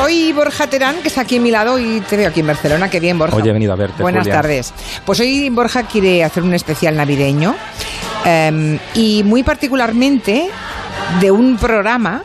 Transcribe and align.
hoy 0.00 0.32
Borja 0.32 0.66
Terán, 0.66 0.96
que 1.02 1.08
está 1.08 1.22
aquí 1.22 1.36
a 1.36 1.40
mi 1.40 1.50
lado 1.50 1.78
y 1.78 2.00
te 2.00 2.16
veo 2.16 2.28
aquí 2.28 2.40
en 2.40 2.46
Barcelona, 2.46 2.88
qué 2.90 3.00
bien 3.00 3.18
Borja. 3.18 3.36
Hoy 3.36 3.48
he 3.48 3.52
venido 3.52 3.72
a 3.72 3.76
verte. 3.76 4.02
Buenas 4.02 4.22
Julia. 4.24 4.34
tardes. 4.40 4.72
Pues 5.04 5.20
hoy 5.20 5.50
Borja 5.50 5.84
quiere 5.84 6.24
hacer 6.24 6.42
un 6.42 6.54
especial 6.54 6.96
navideño 6.96 7.54
em, 8.24 8.78
y 8.94 9.22
muy 9.24 9.42
particularmente 9.42 10.48
de 11.20 11.30
un 11.30 11.56
programa 11.56 12.22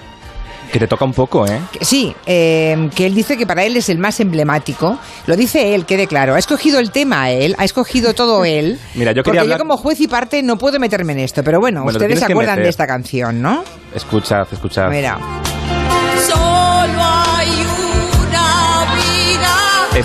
Que 0.71 0.80
te 0.80 0.88
toca 0.88 1.06
un 1.06 1.14
poco, 1.14 1.46
¿eh? 1.48 1.60
Sí, 1.82 2.14
eh, 2.25 2.89
que 2.96 3.06
él 3.06 3.16
dice 3.16 3.38
que 3.38 3.46
para 3.48 3.64
él 3.64 3.78
es 3.78 3.89
el 3.89 3.97
más 4.00 4.20
emblemático. 4.20 5.00
Lo 5.25 5.36
dice 5.36 5.74
él, 5.75 5.86
quede 5.86 6.07
claro. 6.07 6.36
Ha 6.36 6.39
escogido 6.39 6.79
el 6.79 6.92
tema 6.92 7.32
él, 7.32 7.56
ha 7.57 7.64
escogido 7.65 8.14
todo 8.14 8.43
él. 8.46 8.79
Mira, 8.96 9.11
yo 9.11 9.24
porque 9.24 9.32
quería 9.32 9.42
hablar- 9.42 9.57
yo 9.60 9.64
como 9.64 9.78
juez 9.78 10.00
y 10.02 10.07
parte 10.07 10.43
no 10.43 10.57
puedo 10.57 10.79
meterme 10.79 11.14
en 11.14 11.20
esto. 11.20 11.43
Pero 11.43 11.60
bueno, 11.60 11.84
Bueno, 11.84 11.97
te 12.00 12.06
ustedes 12.06 12.20
se 12.20 12.32
acuerdan 12.32 12.60
de 12.61 12.70
esta 12.70 12.86
canción, 12.88 13.42
¿no? 13.42 13.64
Escuchad, 13.93 14.47
escuchad. 14.52 14.89
Mira. 14.89 15.18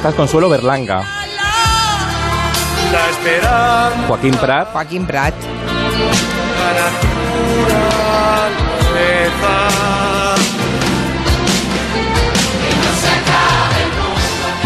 Esta 0.02 0.10
es 0.10 0.16
Consuelo 0.16 0.48
Berlanga. 0.48 1.04
La 2.90 3.10
esperanza 3.10 4.06
Joaquín 4.08 4.34
Prat. 4.34 4.72
Joaquín 4.72 5.06
Prat. 5.06 5.34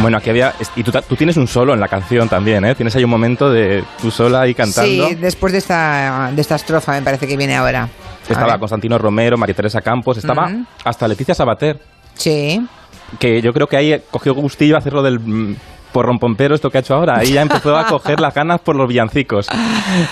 Bueno, 0.01 0.17
aquí 0.17 0.31
había... 0.31 0.55
Y 0.75 0.83
tú, 0.83 0.91
tienes 1.17 1.37
un 1.37 1.47
solo 1.47 1.75
en 1.75 1.81
la 1.81 1.89
canción 1.89 2.31
también, 2.31 2.65
¿eh? 2.65 2.75
Tienes 2.75 2.97
ahí 2.97 3.05
un 3.05 3.11
momento 3.11 3.51
de 3.51 3.85
tú 4.01 4.11
sola 4.11 4.41
ahí 4.41 4.55
cantando. 4.55 5.09
Sí, 5.09 5.17
después 5.17 5.53
de 5.53 5.59
esta, 5.59 6.31
de 6.35 6.41
esta 6.41 6.55
estrofa 6.55 6.93
me 6.93 7.03
parece 7.03 7.27
que 7.27 7.37
viene 7.37 7.57
ahora. 7.57 7.91
Estaba. 8.27 8.59
Constantino 8.59 8.97
Romero, 8.97 9.37
María 9.37 9.55
Teresa 9.55 9.83
Campos, 9.83 10.17
estaba 10.17 10.51
hasta 10.83 11.07
Leticia 11.07 11.35
Sabater, 11.35 11.79
Sí. 12.17 12.67
Que 13.19 13.41
yo 13.41 13.53
creo 13.53 13.67
que 13.67 13.77
ahí 13.77 14.03
cogió 14.11 14.35
gustillo 14.35 14.77
hacerlo 14.77 15.03
del 15.03 15.19
mm, 15.21 15.57
porrón 15.93 16.19
pompero, 16.19 16.55
esto 16.55 16.69
que 16.71 16.79
ha 16.79 16.81
hecho 16.81 16.95
ahora. 16.95 17.19
Ahí 17.19 17.33
ya 17.33 17.43
empezó 17.43 17.77
a 17.77 17.87
coger 17.87 18.21
las 18.21 18.35
ganas 18.35 18.61
por 18.61 18.77
los 18.77 18.87
villancicos. 18.89 19.47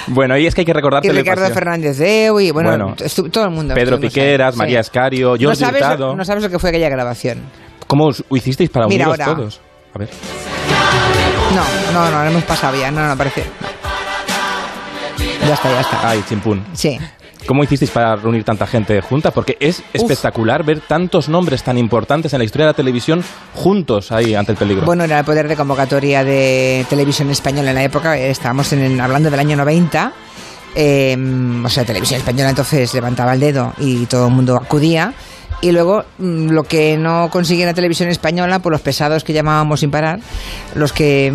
Bueno, 0.06 0.36
y 0.38 0.46
es 0.46 0.54
que 0.54 0.62
hay 0.62 0.64
que 0.64 0.72
recordar 0.72 1.04
Y 1.04 1.10
Ricardo. 1.10 1.46
Fernández 1.52 1.98
Deu 1.98 2.40
y 2.40 2.50
bueno, 2.50 2.94
todo 3.30 3.44
el 3.44 3.50
mundo. 3.50 3.74
Pedro 3.74 3.96
estuvimos 3.96 4.14
ahí, 4.16 4.22
Piqueras, 4.22 4.54
sí. 4.54 4.58
María 4.58 4.80
Escario, 4.80 5.28
Jordi 5.30 5.44
no 5.44 5.54
sabes, 5.54 5.82
Hurtado. 5.82 6.16
no 6.16 6.24
sabes 6.24 6.42
lo 6.42 6.48
que 6.50 6.58
fue 6.58 6.70
aquella 6.70 6.88
grabación. 6.88 7.42
¿Cómo 7.86 8.06
os 8.06 8.24
hicisteis 8.30 8.70
para 8.70 8.86
Mira 8.86 9.08
uniros 9.08 9.26
ahora. 9.26 9.36
todos? 9.40 9.60
A 9.94 9.98
ver. 9.98 10.08
No, 11.54 11.92
no, 11.92 12.10
no, 12.10 12.24
lo 12.24 12.30
hemos 12.30 12.44
pasado 12.44 12.76
ya. 12.80 12.90
No, 12.90 13.06
no, 13.06 13.16
parece. 13.16 13.44
no. 13.60 15.46
Ya 15.46 15.54
está, 15.54 15.70
ya 15.70 15.80
está. 15.82 16.08
Ay, 16.08 16.24
chimpún. 16.28 16.64
Sí. 16.72 16.98
¿Cómo 17.46 17.62
hicisteis 17.62 17.90
para 17.90 18.16
reunir 18.16 18.44
tanta 18.44 18.66
gente 18.66 19.00
junta? 19.00 19.30
Porque 19.30 19.56
es 19.60 19.82
espectacular 19.92 20.64
ver 20.64 20.80
tantos 20.80 21.28
nombres 21.28 21.62
tan 21.62 21.76
importantes 21.78 22.32
en 22.32 22.38
la 22.38 22.44
historia 22.44 22.66
de 22.66 22.72
la 22.72 22.76
televisión 22.76 23.22
juntos 23.54 24.12
ahí 24.12 24.34
ante 24.34 24.52
el 24.52 24.58
peligro. 24.58 24.86
Bueno, 24.86 25.04
era 25.04 25.18
el 25.18 25.24
poder 25.24 25.48
de 25.48 25.56
convocatoria 25.56 26.24
de 26.24 26.86
televisión 26.88 27.30
española 27.30 27.70
en 27.70 27.74
la 27.76 27.84
época. 27.84 28.16
Estábamos 28.16 28.72
en, 28.72 29.00
hablando 29.00 29.30
del 29.30 29.40
año 29.40 29.56
90. 29.56 30.12
eh, 30.74 31.16
o 31.64 31.68
sea, 31.68 31.84
televisión 31.84 32.18
española 32.18 32.50
entonces 32.50 32.92
levantaba 32.94 33.34
el 33.34 33.40
dedo 33.40 33.72
y 33.78 34.06
todo 34.06 34.28
el 34.28 34.34
mundo 34.34 34.56
acudía. 34.56 35.12
Y 35.64 35.72
luego, 35.72 36.02
mm, 36.18 36.50
lo 36.50 36.64
que 36.64 36.98
no 36.98 37.30
consigue 37.30 37.64
la 37.64 37.72
televisión 37.72 38.10
española, 38.10 38.58
pues 38.58 38.70
los 38.70 38.82
pesados 38.82 39.24
que 39.24 39.32
llamábamos 39.32 39.80
sin 39.80 39.90
parar, 39.90 40.20
los 40.74 40.92
que 40.92 41.32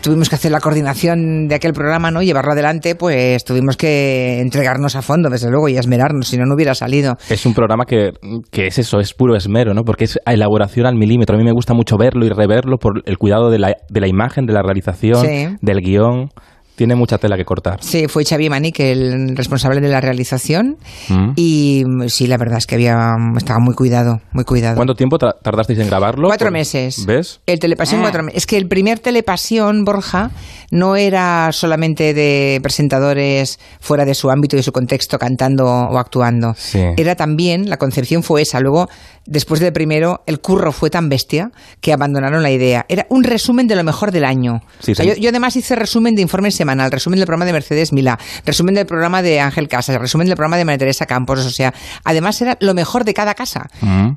tuvimos 0.00 0.28
que 0.28 0.34
hacer 0.34 0.50
la 0.50 0.58
coordinación 0.60 1.46
de 1.46 1.54
aquel 1.54 1.72
programa, 1.74 2.10
¿no? 2.10 2.20
Llevarlo 2.20 2.52
adelante, 2.54 2.96
pues 2.96 3.44
tuvimos 3.44 3.76
que 3.76 4.40
entregarnos 4.40 4.96
a 4.96 5.02
fondo, 5.02 5.30
desde 5.30 5.48
luego, 5.48 5.68
y 5.68 5.76
esmerarnos, 5.76 6.26
si 6.26 6.36
no, 6.36 6.44
no 6.44 6.56
hubiera 6.56 6.74
salido. 6.74 7.18
Es 7.30 7.46
un 7.46 7.54
programa 7.54 7.84
que, 7.86 8.10
que 8.50 8.66
es 8.66 8.80
eso, 8.80 8.98
es 8.98 9.14
puro 9.14 9.36
esmero, 9.36 9.74
¿no? 9.74 9.84
Porque 9.84 10.04
es 10.06 10.18
elaboración 10.26 10.86
al 10.86 10.96
milímetro. 10.96 11.36
A 11.36 11.38
mí 11.38 11.44
me 11.44 11.52
gusta 11.52 11.72
mucho 11.72 11.96
verlo 11.96 12.26
y 12.26 12.30
reverlo 12.30 12.78
por 12.78 13.02
el 13.06 13.16
cuidado 13.16 13.48
de 13.48 13.60
la, 13.60 13.76
de 13.88 14.00
la 14.00 14.08
imagen, 14.08 14.44
de 14.46 14.54
la 14.54 14.62
realización, 14.62 15.24
Sí. 15.24 15.46
del 15.62 15.80
guion. 15.82 16.30
Tiene 16.78 16.94
mucha 16.94 17.18
tela 17.18 17.36
que 17.36 17.44
cortar. 17.44 17.82
Sí, 17.82 18.06
fue 18.06 18.24
Xavi 18.24 18.48
Manic 18.48 18.78
el 18.78 19.36
responsable 19.36 19.80
de 19.80 19.88
la 19.88 20.00
realización. 20.00 20.78
Mm. 21.08 21.32
Y 21.34 21.82
mm, 21.84 22.08
sí, 22.08 22.28
la 22.28 22.36
verdad 22.36 22.58
es 22.58 22.66
que 22.68 22.76
había 22.76 23.16
estaba 23.36 23.58
muy 23.58 23.74
cuidado, 23.74 24.20
muy 24.30 24.44
cuidado. 24.44 24.76
¿Cuánto 24.76 24.94
tiempo 24.94 25.18
tra- 25.18 25.34
tardasteis 25.42 25.80
en 25.80 25.88
grabarlo? 25.88 26.28
Cuatro 26.28 26.52
meses. 26.52 27.04
¿Ves? 27.04 27.40
El 27.46 27.58
Telepasión, 27.58 28.00
cuatro 28.00 28.22
meses. 28.22 28.38
Es 28.38 28.46
que 28.46 28.56
el 28.56 28.68
primer 28.68 29.00
Telepasión, 29.00 29.84
Borja, 29.84 30.30
no 30.70 30.94
era 30.94 31.50
solamente 31.50 32.14
de 32.14 32.60
presentadores 32.62 33.58
fuera 33.80 34.04
de 34.04 34.14
su 34.14 34.30
ámbito 34.30 34.54
y 34.54 34.58
de 34.58 34.62
su 34.62 34.70
contexto 34.70 35.18
cantando 35.18 35.66
o 35.66 35.98
actuando. 35.98 36.54
Sí. 36.56 36.80
Era 36.96 37.16
también, 37.16 37.68
la 37.68 37.76
concepción 37.76 38.22
fue 38.22 38.42
esa. 38.42 38.60
Luego, 38.60 38.88
después 39.26 39.58
del 39.60 39.72
primero, 39.72 40.22
el 40.26 40.40
curro 40.40 40.70
fue 40.70 40.90
tan 40.90 41.08
bestia 41.08 41.50
que 41.80 41.92
abandonaron 41.92 42.42
la 42.42 42.52
idea. 42.52 42.86
Era 42.88 43.06
un 43.10 43.24
resumen 43.24 43.66
de 43.66 43.74
lo 43.74 43.82
mejor 43.82 44.12
del 44.12 44.24
año. 44.24 44.62
Sí, 44.78 44.92
O 44.92 44.94
sea, 44.94 45.04
sí. 45.04 45.10
yo, 45.10 45.16
yo 45.16 45.30
además 45.30 45.56
hice 45.56 45.74
resumen 45.74 46.14
de 46.14 46.22
informe 46.22 46.50
semanal, 46.68 46.92
resumen 46.92 47.18
del 47.18 47.26
programa 47.26 47.46
de 47.46 47.52
Mercedes 47.54 47.92
Milá, 47.94 48.18
resumen 48.44 48.74
del 48.74 48.84
programa 48.84 49.22
de 49.22 49.40
Ángel 49.40 49.68
Casas, 49.68 49.96
resumen 49.98 50.26
del 50.26 50.36
programa 50.36 50.58
de 50.58 50.66
María 50.66 50.78
Teresa 50.78 51.06
Campos. 51.06 51.44
O 51.46 51.50
sea, 51.50 51.72
además 52.04 52.40
era 52.42 52.58
lo 52.60 52.74
mejor 52.74 53.04
de 53.04 53.14
cada 53.14 53.34
casa. 53.34 53.68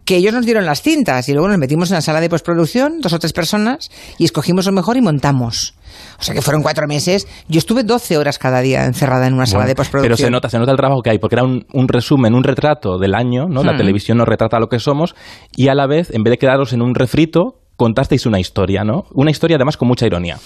Que 0.04 0.18
ellos 0.18 0.34
nos 0.34 0.46
dieron 0.46 0.66
las 0.66 0.82
cintas 0.82 1.30
y 1.30 1.34
luego 1.34 1.48
nos 1.48 1.58
metimos 1.58 1.90
en 1.92 1.96
la 1.96 2.02
sala 2.02 2.20
de 2.20 2.30
postproducción, 2.30 3.00
dos 3.00 3.14
o 3.14 3.20
tres 3.20 3.32
personas, 3.32 3.90
y 4.18 4.26
escogimos 4.26 4.66
lo 4.66 4.74
mejor 4.74 4.98
y 4.98 5.02
montamos. 5.02 5.76
O 6.20 6.24
sea 6.24 6.36
que 6.36 6.42
fueron 6.42 6.62
cuatro 6.62 6.88
meses. 6.88 7.28
Yo 7.48 7.60
estuve 7.60 7.84
12 7.84 8.18
horas 8.18 8.38
cada 8.38 8.60
día 8.62 8.84
encerrada 8.86 9.28
en 9.28 9.34
una 9.34 9.46
sala 9.46 9.60
Bueno, 9.60 9.68
de 9.70 9.76
postproducción. 9.76 10.16
Pero 10.18 10.28
se 10.28 10.32
nota, 10.32 10.50
se 10.50 10.60
nota 10.60 10.72
el 10.72 10.78
trabajo 10.78 11.02
que 11.02 11.12
hay, 11.12 11.20
porque 11.20 11.36
era 11.36 11.44
un, 11.44 11.66
un 11.74 11.88
resumen, 11.88 12.34
un 12.34 12.44
retrato 12.44 12.98
del 12.98 13.16
año, 13.16 13.46
¿no? 13.50 13.64
La 13.64 13.74
Hmm. 13.74 13.78
televisión 13.78 14.18
nos 14.18 14.28
retrata 14.28 14.60
lo 14.60 14.68
que 14.68 14.80
somos, 14.80 15.16
y 15.56 15.70
a 15.70 15.76
la 15.76 15.88
vez, 15.88 16.10
en 16.14 16.24
vez 16.24 16.32
de 16.32 16.38
quedaros 16.38 16.74
en 16.74 16.82
un 16.82 16.96
refrito, 16.96 17.60
contasteis 17.78 18.26
una 18.26 18.40
historia, 18.40 18.84
¿no? 18.84 19.04
Una 19.14 19.32
historia 19.32 19.56
además 19.56 19.76
con 19.78 19.88
mucha 19.88 20.06
ironía. 20.06 20.38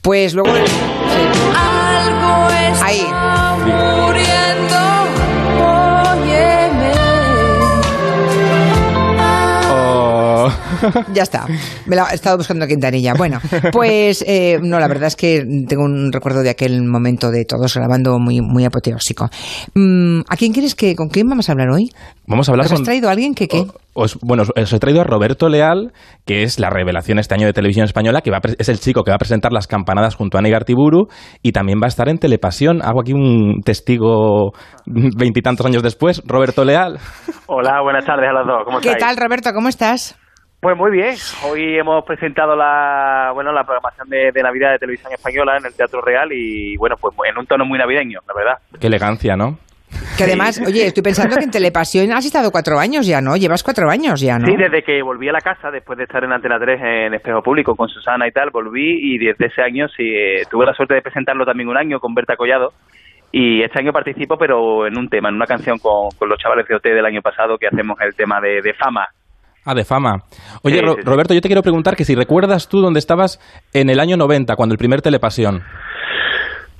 Pues 0.00 0.34
luego... 0.34 0.52
Ya 11.14 11.22
está. 11.22 11.46
Me 11.86 11.96
la 11.96 12.06
he 12.10 12.14
estado 12.14 12.36
buscando 12.36 12.66
Quintanilla. 12.66 13.14
Bueno, 13.14 13.38
pues 13.72 14.24
eh, 14.26 14.58
no, 14.62 14.78
la 14.80 14.88
verdad 14.88 15.08
es 15.08 15.16
que 15.16 15.44
tengo 15.68 15.84
un 15.84 16.10
recuerdo 16.12 16.42
de 16.42 16.50
aquel 16.50 16.82
momento 16.84 17.30
de 17.30 17.44
todos 17.44 17.74
grabando 17.74 18.18
muy, 18.18 18.40
muy 18.40 18.64
apoteósico. 18.64 19.28
Mm, 19.74 20.20
¿A 20.28 20.36
quién 20.36 20.52
quieres 20.52 20.74
que, 20.74 20.94
con 20.94 21.08
quién 21.08 21.28
vamos 21.28 21.48
a 21.48 21.52
hablar 21.52 21.70
hoy? 21.70 21.90
Vamos 22.26 22.48
a 22.48 22.52
hablar 22.52 22.66
¿Os 22.66 22.72
has 22.72 22.78
con... 22.78 22.84
traído 22.84 23.08
a 23.08 23.12
alguien 23.12 23.34
que 23.34 23.48
qué? 23.48 23.64
Os, 23.94 24.18
bueno, 24.22 24.44
os- 24.56 24.72
he 24.72 24.78
traído 24.78 25.00
a 25.02 25.04
Roberto 25.04 25.48
Leal, 25.48 25.92
que 26.24 26.44
es 26.44 26.58
la 26.58 26.70
revelación 26.70 27.18
este 27.18 27.34
año 27.34 27.46
de 27.46 27.52
televisión 27.52 27.84
española, 27.84 28.22
que 28.22 28.30
va 28.30 28.38
a 28.38 28.40
es 28.58 28.68
el 28.68 28.78
chico 28.80 29.02
que 29.02 29.10
va 29.10 29.16
a 29.16 29.18
presentar 29.18 29.52
las 29.52 29.66
campanadas 29.66 30.14
junto 30.14 30.36
a 30.36 30.40
Ana 30.40 30.48
Igartiburu 30.48 31.08
y 31.42 31.52
también 31.52 31.78
va 31.82 31.86
a 31.86 31.88
estar 31.88 32.08
en 32.08 32.18
Telepasión. 32.18 32.80
Hago 32.82 33.00
aquí 33.02 33.12
un 33.12 33.60
testigo 33.64 34.52
veintitantos 34.86 35.66
años 35.66 35.82
después. 35.82 36.22
Roberto 36.24 36.64
Leal. 36.64 36.98
Hola, 37.46 37.82
buenas 37.82 38.04
tardes 38.06 38.30
a 38.30 38.32
los 38.32 38.46
dos. 38.46 38.62
¿Cómo 38.64 38.78
¿Qué 38.80 38.88
estáis? 38.92 39.04
tal, 39.04 39.16
Roberto? 39.22 39.50
¿Cómo 39.52 39.68
estás? 39.68 40.16
Pues 40.62 40.76
muy 40.76 40.92
bien. 40.92 41.16
Hoy 41.50 41.76
hemos 41.76 42.04
presentado 42.04 42.54
la 42.54 43.32
bueno 43.34 43.50
la 43.50 43.64
programación 43.64 44.08
de, 44.08 44.30
de 44.32 44.42
Navidad 44.44 44.70
de 44.70 44.78
Televisión 44.78 45.12
Española 45.12 45.56
en 45.58 45.66
el 45.66 45.74
Teatro 45.74 46.00
Real 46.00 46.28
y 46.30 46.76
bueno, 46.76 46.94
pues 47.00 47.16
en 47.28 47.36
un 47.36 47.46
tono 47.46 47.64
muy 47.64 47.80
navideño, 47.80 48.20
la 48.28 48.32
verdad. 48.32 48.58
Qué 48.80 48.86
elegancia, 48.86 49.34
¿no? 49.34 49.58
Que 50.16 50.22
además, 50.22 50.62
oye, 50.64 50.86
estoy 50.86 51.02
pensando 51.02 51.34
que 51.34 51.42
en 51.42 51.50
Telepasión 51.50 52.12
has 52.12 52.24
estado 52.24 52.52
cuatro 52.52 52.78
años 52.78 53.04
ya, 53.08 53.20
¿no? 53.20 53.36
Llevas 53.36 53.64
cuatro 53.64 53.90
años 53.90 54.20
ya, 54.20 54.38
¿no? 54.38 54.46
Sí, 54.46 54.54
desde 54.56 54.84
que 54.84 55.02
volví 55.02 55.28
a 55.28 55.32
la 55.32 55.40
casa, 55.40 55.72
después 55.72 55.98
de 55.98 56.04
estar 56.04 56.22
en 56.22 56.30
Antena 56.30 56.60
3 56.60 56.80
en 56.80 57.14
Espejo 57.14 57.42
Público 57.42 57.74
con 57.74 57.88
Susana 57.88 58.28
y 58.28 58.30
tal, 58.30 58.50
volví 58.52 59.00
y 59.02 59.18
desde 59.18 59.46
ese 59.46 59.62
año 59.62 59.88
sí 59.88 60.04
eh, 60.14 60.42
tuve 60.48 60.64
la 60.64 60.74
suerte 60.74 60.94
de 60.94 61.02
presentarlo 61.02 61.44
también 61.44 61.70
un 61.70 61.76
año 61.76 61.98
con 61.98 62.14
Berta 62.14 62.36
Collado. 62.36 62.70
Y 63.32 63.64
este 63.64 63.80
año 63.80 63.90
participo, 63.90 64.36
pero 64.38 64.86
en 64.86 64.96
un 64.96 65.08
tema, 65.08 65.28
en 65.28 65.34
una 65.34 65.46
canción 65.46 65.78
con, 65.78 66.10
con 66.16 66.28
los 66.28 66.38
chavales 66.38 66.68
de 66.68 66.76
OT 66.76 66.84
del 66.84 67.04
año 67.06 67.20
pasado 67.20 67.58
que 67.58 67.66
hacemos 67.66 67.98
el 68.00 68.14
tema 68.14 68.40
de, 68.40 68.60
de 68.62 68.74
fama. 68.74 69.08
Ah, 69.64 69.74
de 69.74 69.84
fama. 69.84 70.22
Oye, 70.62 70.80
Sí, 70.80 70.84
sí. 70.96 71.02
Roberto, 71.04 71.34
yo 71.34 71.40
te 71.40 71.48
quiero 71.48 71.62
preguntar 71.62 71.94
que 71.96 72.04
si 72.04 72.14
recuerdas 72.14 72.68
tú 72.68 72.80
dónde 72.80 72.98
estabas 72.98 73.38
en 73.72 73.90
el 73.90 74.00
año 74.00 74.16
90, 74.16 74.56
cuando 74.56 74.72
el 74.72 74.78
primer 74.78 75.02
Telepasión. 75.02 75.62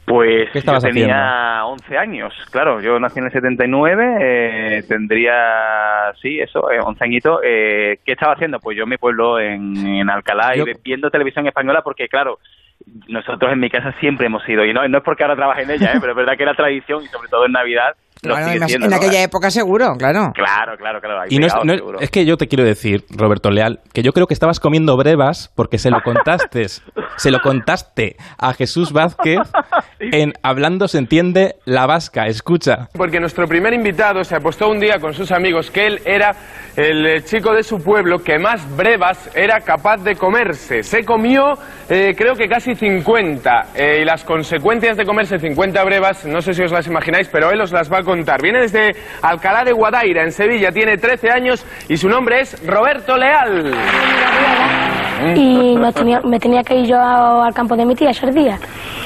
Pues 0.04 0.50
¿Qué 0.52 0.58
estabas 0.58 0.82
yo 0.82 0.90
tenía 0.90 1.64
11 1.64 1.96
años, 1.96 2.34
claro, 2.50 2.80
yo 2.80 2.98
nací 2.98 3.20
en 3.20 3.26
el 3.26 3.32
79, 3.32 4.16
eh, 4.20 4.82
tendría, 4.88 6.12
sí, 6.20 6.40
eso, 6.40 6.70
eh, 6.72 6.80
11 6.82 7.04
añitos. 7.04 7.40
Eh, 7.44 7.98
¿Qué 8.04 8.12
estaba 8.12 8.32
haciendo? 8.34 8.58
Pues 8.58 8.76
yo 8.76 8.82
en 8.82 8.90
mi 8.90 8.96
pueblo, 8.96 9.38
en, 9.38 9.76
en 9.76 10.10
Alcalá, 10.10 10.56
Yo- 10.56 10.64
y 10.66 10.72
viendo 10.82 11.08
televisión 11.08 11.46
española, 11.46 11.82
porque 11.82 12.08
claro, 12.08 12.40
nosotros 13.06 13.52
en 13.52 13.60
mi 13.60 13.70
casa 13.70 13.94
siempre 14.00 14.26
hemos 14.26 14.46
ido, 14.48 14.64
y 14.64 14.74
no, 14.74 14.86
no 14.88 14.98
es 14.98 15.04
porque 15.04 15.22
ahora 15.22 15.36
trabaje 15.36 15.62
en 15.62 15.70
ella, 15.70 15.92
¿eh? 15.92 15.98
pero 16.00 16.12
es 16.12 16.16
verdad 16.16 16.36
que 16.36 16.42
era 16.42 16.54
tradición, 16.54 17.04
y 17.04 17.06
sobre 17.06 17.28
todo 17.28 17.46
en 17.46 17.52
Navidad, 17.52 17.94
lo 18.24 18.34
Claro, 18.34 18.44
sigue 18.44 18.50
además, 18.52 18.68
siendo, 18.70 18.86
en 18.86 18.90
¿no? 18.90 18.96
aquella 18.96 19.22
época 19.24 19.50
seguro, 19.50 19.94
claro. 19.98 20.30
Claro, 20.34 20.76
claro, 20.78 21.00
claro. 21.00 21.22
Y 21.28 21.38
no 21.38 21.46
es, 21.48 21.54
no 21.64 21.72
es- 21.72 21.82
es 22.02 22.10
que 22.10 22.24
yo 22.24 22.36
te 22.36 22.46
quiero 22.46 22.62
decir, 22.64 23.04
Roberto 23.10 23.50
Leal, 23.50 23.80
que 23.92 24.02
yo 24.02 24.12
creo 24.12 24.28
que 24.28 24.34
estabas 24.34 24.60
comiendo 24.60 24.96
brevas 24.96 25.50
porque 25.56 25.76
se 25.78 25.90
lo 25.90 26.00
contaste, 26.02 26.66
se 27.16 27.30
lo 27.32 27.40
contaste 27.40 28.16
a 28.38 28.52
Jesús 28.54 28.92
Vázquez 28.92 29.40
en 29.98 30.34
Hablando 30.42 30.86
se 30.86 30.98
entiende 30.98 31.56
la 31.64 31.86
vasca. 31.86 32.26
Escucha. 32.28 32.88
Porque 32.94 33.18
nuestro 33.18 33.46
primer 33.48 33.72
invitado 33.74 34.22
se 34.22 34.36
apostó 34.36 34.68
un 34.68 34.78
día 34.78 35.00
con 35.00 35.14
sus 35.14 35.32
amigos 35.32 35.70
que 35.72 35.86
él 35.86 36.00
era 36.04 36.34
el 36.76 37.04
eh, 37.06 37.24
chico 37.24 37.52
de 37.52 37.62
su 37.64 37.82
pueblo 37.82 38.20
que 38.20 38.38
más 38.38 38.64
brevas 38.76 39.30
era 39.34 39.60
capaz 39.60 39.96
de 39.98 40.14
comerse. 40.14 40.82
Se 40.84 41.04
comió, 41.04 41.54
eh, 41.88 42.14
creo 42.16 42.34
que 42.34 42.48
casi 42.48 42.74
50. 42.76 43.66
eh, 43.74 43.98
y 44.02 44.04
las 44.04 44.22
consecuencias 44.24 44.96
de 44.96 45.04
comerse 45.04 45.38
50 45.40 45.82
brevas, 45.84 46.24
no 46.24 46.40
sé 46.40 46.54
si 46.54 46.62
os 46.62 46.70
las 46.72 46.86
imagináis, 46.86 47.28
pero 47.28 47.50
él 47.50 47.60
os 47.60 47.72
las 47.72 47.92
va 47.92 47.98
a 47.98 48.02
contar. 48.12 48.40
Viene 48.42 48.60
desde 48.60 48.94
Alcalá 49.22 49.64
de 49.64 49.72
Guadaira, 49.72 50.22
en 50.22 50.32
Sevilla, 50.32 50.70
tiene 50.70 50.96
13 50.98 51.30
años 51.30 51.64
y 51.88 51.96
su 51.96 52.08
nombre 52.08 52.40
es 52.40 52.66
Roberto 52.66 53.16
Leal. 53.16 53.72
y 55.36 55.76
nos 55.76 55.94
tenía- 55.94 56.20
me 56.24 56.38
tenía 56.38 56.62
que 56.62 56.74
ir 56.80 56.86
yo 56.86 56.98
al 57.00 57.54
campo 57.54 57.76
de 57.76 57.84
mi 57.86 57.94
tía 57.94 58.10
esos 58.10 58.34
días. 58.34 58.60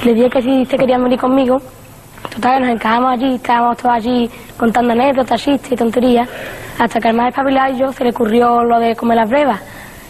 Le 0.05 0.15
dije 0.15 0.31
que 0.31 0.43
si 0.43 0.65
se 0.65 0.77
querían 0.79 1.03
venir 1.05 1.19
conmigo, 1.21 1.59
total, 2.35 2.63
nos 2.63 2.71
encajamos 2.71 3.13
allí, 3.13 3.35
estábamos 3.35 3.77
todos 3.77 3.95
allí 3.95 4.31
contando 4.57 4.93
anécdotas, 4.93 5.43
chistes 5.43 5.73
y 5.73 5.77
tonterías, 5.77 6.29
hasta 6.79 7.01
que 7.01 7.09
al 7.09 7.15
más 7.17 7.29
espabilado 7.29 7.75
y 7.75 7.79
yo 7.79 7.93
se 7.93 8.03
le 8.05 8.11
ocurrió 8.11 8.63
lo 8.65 8.79
de 8.79 8.97
comer 8.97 9.17
las 9.19 9.29
brevas, 9.29 9.61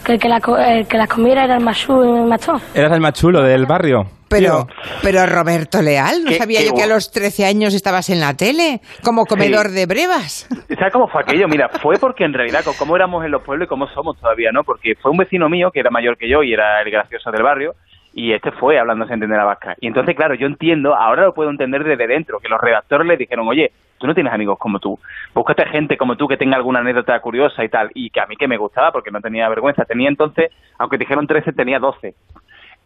que 0.04 0.12
el 0.12 0.18
que, 0.20 0.28
la, 0.28 0.40
co- 0.40 0.56
el 0.58 0.86
que 0.86 0.96
las 0.96 1.08
comiera 1.08 1.44
era 1.44 1.56
el 1.56 1.64
machú 1.64 2.04
y 2.04 2.08
el 2.20 2.26
machón. 2.26 2.60
Eras 2.74 2.92
el 2.92 3.00
más 3.00 3.12
chulo 3.14 3.42
del 3.42 3.66
barrio. 3.66 4.04
Pero, 4.28 4.66
pero 5.02 5.24
Roberto 5.26 5.80
Leal, 5.82 6.24
no 6.24 6.30
Qué- 6.30 6.38
sabía 6.38 6.60
qué 6.60 6.66
yo 6.66 6.74
que 6.74 6.82
a 6.82 6.86
los 6.86 7.10
13 7.10 7.46
años 7.46 7.74
estabas 7.74 8.10
en 8.10 8.20
la 8.20 8.34
tele, 8.34 8.80
como 9.02 9.24
comedor 9.26 9.68
de 9.70 9.86
brevas. 9.86 10.48
¿Sabes 10.78 10.92
cómo 10.92 11.08
fue 11.08 11.22
aquello? 11.22 11.46
Mira, 11.48 11.68
fue 11.80 11.96
porque 11.98 12.24
en 12.24 12.32
realidad, 12.34 12.64
cómo 12.78 12.96
éramos 12.96 13.24
en 13.24 13.30
los 13.30 13.42
pueblos 13.42 13.66
y 13.66 13.68
cómo 13.68 13.86
somos 13.88 14.18
todavía, 14.18 14.50
¿no? 14.52 14.64
Porque 14.64 14.94
fue 14.96 15.10
un 15.10 15.16
vecino 15.18 15.48
mío 15.48 15.70
que 15.70 15.80
era 15.80 15.90
mayor 15.90 16.16
que 16.16 16.28
yo 16.28 16.42
y 16.42 16.52
era 16.52 16.80
el 16.82 16.90
gracioso 16.90 17.30
del 17.30 17.42
barrio, 17.42 17.74
y 18.14 18.32
este 18.32 18.50
fue 18.52 18.78
hablando 18.78 19.04
sin 19.04 19.14
entender 19.14 19.38
la 19.38 19.44
vasca. 19.44 19.76
Y 19.80 19.86
entonces, 19.88 20.16
claro, 20.16 20.34
yo 20.34 20.46
entiendo, 20.46 20.94
ahora 20.94 21.24
lo 21.24 21.34
puedo 21.34 21.50
entender 21.50 21.84
desde 21.84 22.06
dentro, 22.06 22.40
que 22.40 22.48
los 22.48 22.60
redactores 22.60 23.06
le 23.06 23.16
dijeron, 23.18 23.46
oye, 23.46 23.72
tú 23.98 24.06
no 24.06 24.14
tienes 24.14 24.32
amigos 24.32 24.58
como 24.58 24.78
tú, 24.78 24.98
búscate 25.34 25.66
gente 25.66 25.96
como 25.96 26.16
tú 26.16 26.26
que 26.26 26.36
tenga 26.36 26.56
alguna 26.56 26.80
anécdota 26.80 27.18
curiosa 27.20 27.62
y 27.62 27.68
tal, 27.68 27.90
y 27.94 28.10
que 28.10 28.20
a 28.20 28.26
mí 28.26 28.36
que 28.36 28.48
me 28.48 28.56
gustaba 28.56 28.90
porque 28.90 29.10
no 29.10 29.20
tenía 29.20 29.48
vergüenza. 29.50 29.84
Tenía 29.84 30.08
entonces, 30.08 30.50
aunque 30.78 30.96
dijeron 30.98 31.26
13, 31.26 31.52
tenía 31.52 31.78
12. 31.78 32.14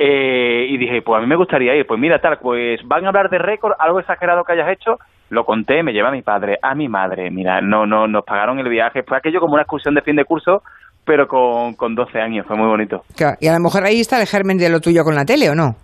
Eh, 0.02 0.64
y 0.70 0.78
dije, 0.78 1.02
pues 1.02 1.18
a 1.18 1.20
mí 1.20 1.26
me 1.26 1.36
gustaría 1.36 1.76
ir. 1.76 1.86
Pues 1.86 2.00
mira, 2.00 2.18
tal, 2.20 2.38
pues 2.38 2.80
van 2.86 3.04
a 3.04 3.08
hablar 3.08 3.28
de 3.28 3.36
récord, 3.38 3.74
algo 3.78 4.00
exagerado 4.00 4.44
que 4.44 4.52
hayas 4.54 4.70
hecho. 4.70 4.96
Lo 5.28 5.44
conté, 5.44 5.82
me 5.82 5.92
lleva 5.92 6.08
a 6.08 6.12
mi 6.12 6.22
padre, 6.22 6.56
a 6.62 6.74
mi 6.74 6.88
madre. 6.88 7.30
Mira, 7.30 7.60
no, 7.60 7.84
no, 7.86 8.06
nos 8.08 8.24
pagaron 8.24 8.58
el 8.58 8.68
viaje. 8.70 9.02
Fue 9.02 9.18
aquello 9.18 9.40
como 9.40 9.52
una 9.54 9.62
excursión 9.62 9.94
de 9.94 10.00
fin 10.00 10.16
de 10.16 10.24
curso, 10.24 10.62
pero 11.04 11.28
con, 11.28 11.74
con 11.74 11.94
12 11.94 12.18
años. 12.18 12.46
Fue 12.46 12.56
muy 12.56 12.66
bonito. 12.66 13.02
Claro, 13.14 13.36
Y 13.40 13.46
a 13.48 13.52
lo 13.52 13.60
mejor 13.60 13.84
ahí 13.84 14.00
está 14.00 14.18
el 14.18 14.26
germen 14.26 14.56
de 14.56 14.70
lo 14.70 14.80
tuyo 14.80 15.04
con 15.04 15.14
la 15.14 15.26
tele, 15.26 15.50
¿o 15.50 15.54
no? 15.54 15.76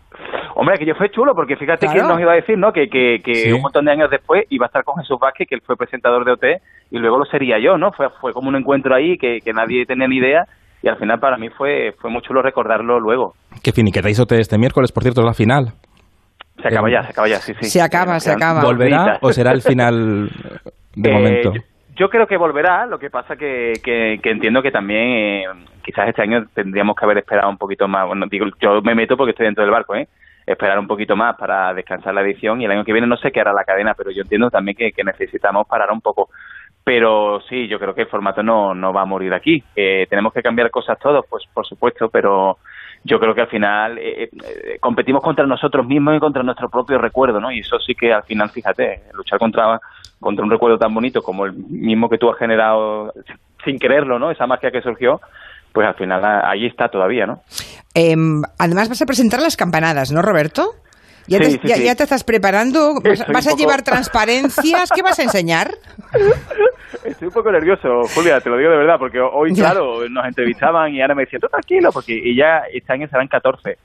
Hombre, 0.54 0.76
aquello 0.76 0.94
fue 0.94 1.10
chulo, 1.10 1.34
porque 1.34 1.54
fíjate 1.56 1.86
Claro. 1.86 2.00
que 2.00 2.08
nos 2.08 2.20
iba 2.20 2.32
a 2.32 2.36
decir, 2.36 2.56
¿no? 2.56 2.72
Que, 2.72 2.88
que, 2.88 3.20
que 3.22 3.34
Sí. 3.34 3.52
un 3.52 3.60
montón 3.60 3.84
de 3.84 3.92
años 3.92 4.08
después 4.10 4.44
iba 4.48 4.64
a 4.64 4.68
estar 4.68 4.82
con 4.84 4.96
Jesús 4.96 5.18
Vázquez, 5.20 5.46
que 5.46 5.54
él 5.56 5.60
fue 5.60 5.76
presentador 5.76 6.24
de 6.24 6.32
OT, 6.32 6.44
y 6.90 6.98
luego 6.98 7.18
lo 7.18 7.26
sería 7.26 7.58
yo, 7.58 7.76
¿no? 7.76 7.92
Fue, 7.92 8.08
fue 8.22 8.32
como 8.32 8.48
un 8.48 8.56
encuentro 8.56 8.94
ahí 8.94 9.18
que, 9.18 9.40
que 9.44 9.52
nadie 9.52 9.84
tenía 9.84 10.08
ni 10.08 10.16
idea, 10.16 10.46
y 10.82 10.88
al 10.88 10.98
final 10.98 11.18
para 11.18 11.36
mí 11.36 11.48
fue, 11.50 11.92
fue 11.98 12.10
muy 12.10 12.22
chulo 12.22 12.42
recordarlo 12.42 13.00
luego. 13.00 13.34
Que 13.62 13.72
finiquetáis 13.72 14.18
este 14.18 14.58
miércoles, 14.58 14.92
por 14.92 15.02
cierto, 15.02 15.20
es 15.20 15.26
la 15.26 15.34
final. 15.34 15.72
Se 16.62 16.68
acaba 16.68 16.90
ya, 16.90 17.02
se 17.02 17.10
acaba 17.10 17.28
ya, 17.28 17.36
sí, 17.36 17.52
sí. 17.60 17.66
Se 17.66 17.82
acaba, 17.82 18.18
se 18.18 18.30
Quedan 18.30 18.42
acaba. 18.42 18.62
¿Volverá 18.64 19.18
o 19.20 19.32
será 19.32 19.52
el 19.52 19.62
final 19.62 20.30
de 20.94 21.10
Eh, 21.10 21.12
momento? 21.12 21.52
Yo, 21.54 21.60
yo 21.96 22.08
creo 22.08 22.26
que 22.26 22.36
volverá, 22.36 22.86
lo 22.86 22.98
que 22.98 23.10
pasa 23.10 23.36
que, 23.36 23.74
que, 23.82 24.18
que 24.22 24.30
entiendo 24.30 24.62
que 24.62 24.70
también 24.70 25.02
eh, 25.02 25.44
quizás 25.84 26.08
este 26.08 26.22
año 26.22 26.44
tendríamos 26.54 26.96
que 26.96 27.04
haber 27.04 27.18
esperado 27.18 27.50
un 27.50 27.58
poquito 27.58 27.88
más. 27.88 28.06
Bueno, 28.06 28.26
digo, 28.30 28.46
yo 28.60 28.80
me 28.82 28.94
meto 28.94 29.16
porque 29.16 29.30
estoy 29.30 29.46
dentro 29.46 29.64
del 29.64 29.72
barco, 29.72 29.94
¿eh? 29.94 30.08
Esperar 30.46 30.78
un 30.78 30.86
poquito 30.86 31.16
más 31.16 31.36
para 31.36 31.74
descansar 31.74 32.14
la 32.14 32.22
edición 32.22 32.60
y 32.60 32.66
el 32.66 32.70
año 32.70 32.84
que 32.84 32.92
viene 32.92 33.08
no 33.08 33.16
sé 33.16 33.32
qué 33.32 33.40
hará 33.40 33.52
la 33.52 33.64
cadena, 33.64 33.94
pero 33.94 34.12
yo 34.12 34.22
entiendo 34.22 34.48
también 34.48 34.76
que, 34.76 34.92
que 34.92 35.02
necesitamos 35.02 35.66
parar 35.66 35.90
un 35.90 36.00
poco. 36.00 36.28
Pero 36.84 37.40
sí, 37.48 37.66
yo 37.66 37.80
creo 37.80 37.94
que 37.96 38.02
el 38.02 38.06
formato 38.06 38.44
no, 38.44 38.72
no 38.72 38.92
va 38.92 39.02
a 39.02 39.06
morir 39.06 39.34
aquí. 39.34 39.60
Eh, 39.74 40.06
tenemos 40.08 40.32
que 40.32 40.42
cambiar 40.42 40.70
cosas 40.70 40.96
todos, 41.00 41.24
pues 41.28 41.42
por 41.52 41.66
supuesto, 41.66 42.08
pero 42.08 42.58
yo 43.02 43.18
creo 43.18 43.34
que 43.34 43.40
al 43.40 43.48
final 43.48 43.98
eh, 43.98 44.30
eh, 44.30 44.78
competimos 44.78 45.20
contra 45.20 45.46
nosotros 45.46 45.84
mismos 45.84 46.16
y 46.16 46.20
contra 46.20 46.44
nuestro 46.44 46.68
propio 46.68 46.98
recuerdo, 46.98 47.40
¿no? 47.40 47.50
Y 47.50 47.58
eso 47.58 47.80
sí 47.80 47.96
que 47.96 48.12
al 48.12 48.22
final, 48.22 48.50
fíjate, 48.50 49.02
luchar 49.14 49.40
contra, 49.40 49.80
contra 50.20 50.44
un 50.44 50.50
recuerdo 50.50 50.78
tan 50.78 50.94
bonito 50.94 51.22
como 51.22 51.46
el 51.46 51.54
mismo 51.54 52.08
que 52.08 52.18
tú 52.18 52.30
has 52.30 52.38
generado 52.38 53.12
sin 53.64 53.80
quererlo, 53.80 54.20
¿no? 54.20 54.30
Esa 54.30 54.46
magia 54.46 54.70
que 54.70 54.80
surgió, 54.80 55.20
pues 55.72 55.88
al 55.88 55.94
final 55.94 56.24
ahí 56.44 56.66
está 56.66 56.88
todavía, 56.88 57.26
¿no? 57.26 57.40
Em, 57.98 58.42
además 58.58 58.90
vas 58.90 59.00
a 59.00 59.06
presentar 59.06 59.40
las 59.40 59.56
campanadas, 59.56 60.12
¿no, 60.12 60.20
Roberto? 60.20 60.74
¿Ya, 61.28 61.38
Sí, 61.38 61.44
te, 61.44 61.50
sí, 61.52 61.60
ya, 61.64 61.76
sí. 61.76 61.84
ya 61.84 61.94
te 61.96 62.02
estás 62.02 62.24
preparando? 62.24 62.94
¿Vas, 63.32 63.46
a 63.46 63.50
poco- 63.50 63.56
llevar 63.58 63.82
transparencias? 63.82 64.90
¿Qué 64.94 65.00
vas 65.02 65.18
a 65.18 65.22
enseñar? 65.22 65.70
Estoy 67.04 67.28
un 67.28 67.34
poco 67.34 67.50
nervioso, 67.50 68.02
Julia, 68.14 68.40
te 68.40 68.50
lo 68.50 68.58
digo 68.58 68.70
de 68.70 68.76
verdad, 68.76 68.98
porque 68.98 69.18
hoy, 69.20 69.52
Ya. 69.54 69.64
claro, 69.70 70.08
nos 70.08 70.24
entrevistaban 70.26 70.92
y 70.94 71.00
ahora 71.00 71.14
me 71.14 71.22
decían, 71.24 71.40
tú 71.40 71.48
tranquilo, 71.48 71.90
porque 71.92 72.12
y 72.12 72.36
ya 72.36 72.62
este 72.72 72.92
año 72.92 73.08
serán 73.08 73.28
14. 73.28 73.78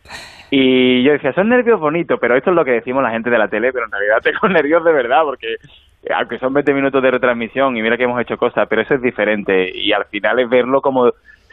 Y 0.49 1.03
yo 1.03 1.13
decía, 1.13 1.31
son 1.33 1.47
nervios 1.49 1.79
bonitos, 1.79 2.19
pero 2.19 2.35
esto 2.35 2.49
es 2.49 2.55
lo 2.55 2.65
que 2.65 2.71
decimos 2.71 3.01
la 3.03 3.11
gente 3.11 3.29
de 3.29 3.37
la 3.37 3.47
tele, 3.47 3.71
pero 3.71 3.85
en 3.85 3.91
realidad 3.91 4.17
tengo 4.23 4.47
nervios 4.49 4.83
de 4.83 4.91
verdad, 4.91 5.21
porque 5.23 5.53
eh, 5.53 6.13
aunque 6.15 6.37
son 6.39 6.53
20 6.53 6.73
minutos 6.73 7.01
de 7.01 7.11
retransmisión 7.11 7.77
y 7.77 7.81
mira 7.81 7.95
que 7.97 8.03
hemos 8.03 8.19
hecho 8.21 8.37
cosas, 8.37 8.67
pero 8.69 8.81
eso 8.81 8.95
es 8.95 9.01
diferente 9.01 9.71
y 9.73 9.93
al 9.93 10.05
final 10.05 10.39
es 10.39 10.49
verlo 10.49 10.81
como 10.81 11.11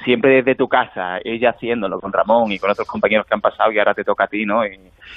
siempre 0.09 0.37
desde 0.37 0.55
tu 0.55 0.67
casa, 0.69 1.19
ella 1.23 1.51
haciéndolo 1.51 2.01
con 2.01 2.11
Ramón 2.11 2.51
y 2.51 2.59
con 2.59 2.71
otros 2.71 2.89
compañeros 2.89 3.27
que 3.27 3.35
han 3.35 3.43
pasado 3.43 3.71
y 3.71 3.79
ahora 3.79 3.93
te 3.93 4.05
toca 4.05 4.25
a 4.25 4.27
ti, 4.27 4.47
¿no? 4.47 4.65
Y, 4.65 4.71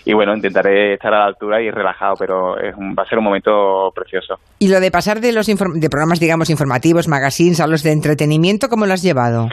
y 0.04 0.14
bueno, 0.14 0.36
intentaré 0.36 0.96
estar 0.96 1.14
a 1.14 1.20
la 1.20 1.26
altura 1.28 1.62
y 1.62 1.72
relajado, 1.72 2.16
pero 2.20 2.60
es 2.60 2.76
un- 2.76 2.94
va 2.94 3.04
a 3.04 3.06
ser 3.08 3.18
un 3.20 3.24
momento 3.24 3.90
precioso. 3.96 4.36
Y 4.60 4.68
lo 4.70 4.82
de 4.82 4.92
pasar 4.92 5.22
de 5.22 5.32
los 5.32 5.48
de 5.48 5.90
programas, 5.90 6.20
digamos, 6.20 6.50
informativos, 6.50 7.08
magazines, 7.08 7.62
a 7.62 7.68
los 7.68 7.84
de 7.84 7.94
entretenimiento, 7.94 8.68
¿cómo 8.68 8.86
lo 8.86 8.92
has 8.92 9.02
llevado? 9.02 9.48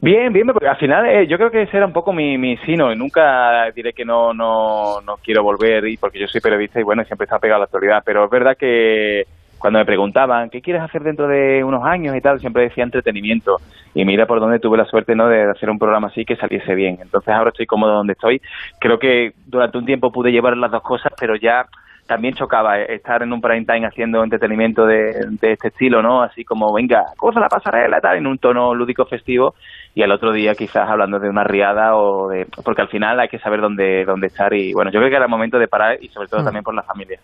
Bien, 0.00 0.32
bien, 0.32 0.46
porque 0.46 0.68
al 0.68 0.76
final 0.76 1.06
eh, 1.06 1.26
yo 1.26 1.36
creo 1.38 1.50
que 1.50 1.62
ese 1.62 1.78
era 1.78 1.86
un 1.86 1.92
poco 1.92 2.12
mi, 2.12 2.38
mi 2.38 2.56
sino 2.58 2.92
y 2.92 2.96
nunca 2.96 3.68
diré 3.74 3.92
que 3.92 4.04
no, 4.04 4.32
no, 4.34 5.00
no 5.00 5.14
quiero 5.24 5.42
volver 5.42 5.88
y 5.88 5.96
porque 5.96 6.20
yo 6.20 6.26
soy 6.28 6.40
periodista 6.40 6.78
y 6.78 6.84
bueno, 6.84 7.02
siempre 7.04 7.24
está 7.24 7.38
pegado 7.38 7.56
a 7.56 7.58
la 7.60 7.64
actualidad, 7.64 8.02
pero 8.04 8.24
es 8.24 8.30
verdad 8.30 8.56
que 8.56 9.22
cuando 9.66 9.80
me 9.80 9.84
preguntaban 9.84 10.48
qué 10.48 10.60
quieres 10.60 10.80
hacer 10.80 11.02
dentro 11.02 11.26
de 11.26 11.64
unos 11.64 11.82
años 11.84 12.14
y 12.14 12.20
tal, 12.20 12.38
siempre 12.38 12.62
decía 12.62 12.84
entretenimiento 12.84 13.56
y 13.94 14.04
mira 14.04 14.24
por 14.24 14.38
dónde 14.38 14.60
tuve 14.60 14.78
la 14.78 14.84
suerte 14.84 15.16
no 15.16 15.26
de 15.26 15.50
hacer 15.50 15.68
un 15.68 15.76
programa 15.76 16.06
así 16.06 16.24
que 16.24 16.36
saliese 16.36 16.72
bien. 16.76 16.98
Entonces 17.02 17.34
ahora 17.34 17.50
estoy 17.50 17.66
cómodo 17.66 17.94
donde 17.94 18.12
estoy. 18.12 18.40
Creo 18.78 19.00
que 19.00 19.32
durante 19.44 19.76
un 19.76 19.84
tiempo 19.84 20.12
pude 20.12 20.30
llevar 20.30 20.56
las 20.56 20.70
dos 20.70 20.82
cosas, 20.82 21.12
pero 21.18 21.34
ya 21.34 21.66
también 22.06 22.34
chocaba 22.34 22.78
eh, 22.78 22.94
estar 22.94 23.24
en 23.24 23.32
un 23.32 23.40
prime 23.40 23.64
time 23.64 23.88
haciendo 23.88 24.22
entretenimiento 24.22 24.86
de, 24.86 25.26
de 25.40 25.54
este 25.54 25.66
estilo, 25.66 26.00
¿no? 26.00 26.22
Así 26.22 26.44
como, 26.44 26.72
venga, 26.72 27.02
cosa 27.16 27.40
la 27.40 27.48
pasarela, 27.48 28.00
tal, 28.00 28.18
en 28.18 28.28
un 28.28 28.38
tono 28.38 28.72
lúdico 28.72 29.04
festivo 29.06 29.56
y 29.98 30.02
al 30.02 30.12
otro 30.12 30.30
día 30.30 30.52
quizás 30.54 30.86
hablando 30.90 31.18
de 31.18 31.30
una 31.30 31.42
riada 31.42 31.96
o 31.96 32.28
de... 32.28 32.44
Porque 32.62 32.82
al 32.82 32.88
final 32.88 33.18
hay 33.18 33.28
que 33.28 33.38
saber 33.38 33.62
dónde, 33.62 34.04
dónde 34.04 34.26
estar 34.26 34.52
y 34.52 34.74
bueno, 34.74 34.90
yo 34.92 34.98
creo 35.00 35.08
que 35.08 35.16
era 35.16 35.24
el 35.24 35.30
momento 35.30 35.58
de 35.58 35.68
parar 35.68 35.96
y 35.98 36.08
sobre 36.10 36.28
todo 36.28 36.44
también 36.44 36.62
por 36.62 36.74
la 36.74 36.82
familia. 36.82 37.18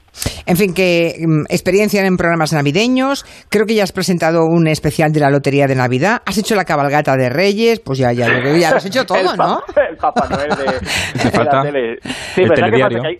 En 0.46 0.56
fin, 0.56 0.72
que 0.72 1.12
mm, 1.20 1.44
experiencia 1.50 2.02
en 2.04 2.16
programas 2.16 2.54
navideños. 2.54 3.26
Creo 3.50 3.66
que 3.66 3.74
ya 3.74 3.82
has 3.84 3.92
presentado 3.92 4.46
un 4.46 4.66
especial 4.68 5.12
de 5.12 5.20
la 5.20 5.28
Lotería 5.28 5.66
de 5.66 5.74
Navidad. 5.74 6.22
Has 6.24 6.38
hecho 6.38 6.54
la 6.54 6.64
cabalgata 6.64 7.14
de 7.14 7.28
Reyes. 7.28 7.78
Pues 7.80 7.98
ya, 7.98 8.10
ya, 8.14 8.26
ya, 8.42 8.56
ya 8.56 8.70
lo 8.70 8.76
has 8.78 8.86
hecho 8.86 9.04
todo, 9.04 9.18
el 9.18 9.26
¿no? 9.26 9.34
pa- 9.36 9.62
El 9.90 9.96
Papá 9.98 10.26
Noel 10.30 10.48
de, 10.48 10.64
de 11.24 11.30
falta 11.30 11.56
la 11.58 11.62
tele. 11.64 11.98
Sí, 12.02 12.40
el 12.42 12.48
¿verdad 12.48 12.70
que 12.70 12.78
pasa? 12.78 12.88
Que 13.02 13.06
hay, 13.06 13.18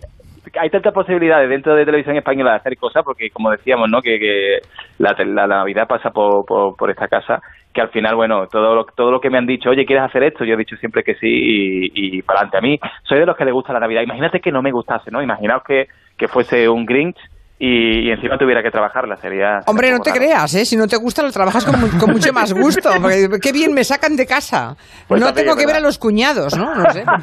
hay 0.59 0.69
tantas 0.69 0.93
posibilidades 0.93 1.49
dentro 1.49 1.75
de 1.75 1.85
televisión 1.85 2.15
española 2.15 2.51
de 2.51 2.57
hacer 2.57 2.77
cosas, 2.77 3.03
porque 3.03 3.29
como 3.29 3.51
decíamos, 3.51 3.89
¿no? 3.89 4.01
Que, 4.01 4.19
que 4.19 4.59
la, 4.99 5.15
la 5.25 5.47
Navidad 5.47 5.87
pasa 5.87 6.11
por, 6.11 6.45
por, 6.45 6.89
esta 6.89 7.07
casa, 7.07 7.41
que 7.73 7.81
al 7.81 7.89
final, 7.89 8.15
bueno, 8.15 8.47
todo 8.47 8.75
lo, 8.75 8.85
todo 8.85 9.11
lo 9.11 9.19
que 9.19 9.29
me 9.29 9.37
han 9.37 9.47
dicho, 9.47 9.69
oye, 9.69 9.85
¿quieres 9.85 10.05
hacer 10.05 10.23
esto? 10.23 10.45
Yo 10.45 10.53
he 10.53 10.57
dicho 10.57 10.75
siempre 10.77 11.03
que 11.03 11.15
sí 11.15 11.27
y, 11.27 12.17
y 12.17 12.21
para 12.21 12.41
adelante. 12.41 12.57
A 12.57 12.61
mí 12.61 12.79
soy 13.03 13.19
de 13.19 13.25
los 13.25 13.35
que 13.35 13.45
le 13.45 13.51
gusta 13.51 13.73
la 13.73 13.79
Navidad. 13.79 14.03
Imagínate 14.03 14.39
que 14.39 14.51
no 14.51 14.61
me 14.61 14.71
gustase, 14.71 15.09
¿no? 15.11 15.21
Imaginaos 15.21 15.63
que, 15.63 15.87
que 16.17 16.27
fuese 16.27 16.69
un 16.69 16.85
Grinch 16.85 17.17
y, 17.65 18.07
y 18.09 18.11
encima 18.11 18.37
tuviera 18.37 18.61
que 18.61 18.69
trabajarla, 18.71 19.15
sería... 19.15 19.59
sería 19.59 19.59
Hombre, 19.67 19.91
no 19.91 19.99
te 19.99 20.09
raro. 20.09 20.21
creas, 20.21 20.53
¿eh? 20.55 20.65
Si 20.65 20.75
no 20.75 20.87
te 20.87 20.97
gusta, 20.97 21.21
lo 21.23 21.31
trabajas 21.31 21.63
con, 21.63 21.75
con 21.99 22.11
mucho 22.11 22.33
más 22.33 22.51
gusto. 22.53 22.89
Porque 23.01 23.29
qué 23.41 23.51
bien 23.53 23.73
me 23.73 23.83
sacan 23.83 24.15
de 24.17 24.25
casa. 24.25 24.75
Pues 25.07 25.21
no 25.21 25.27
también 25.27 25.45
tengo 25.45 25.57
que 25.57 25.65
ver 25.65 25.77
a 25.77 25.79
los 25.79 25.97
cuñados, 25.97 26.57
¿no? 26.57 26.75
No 26.75 26.91
sé. 26.91 27.03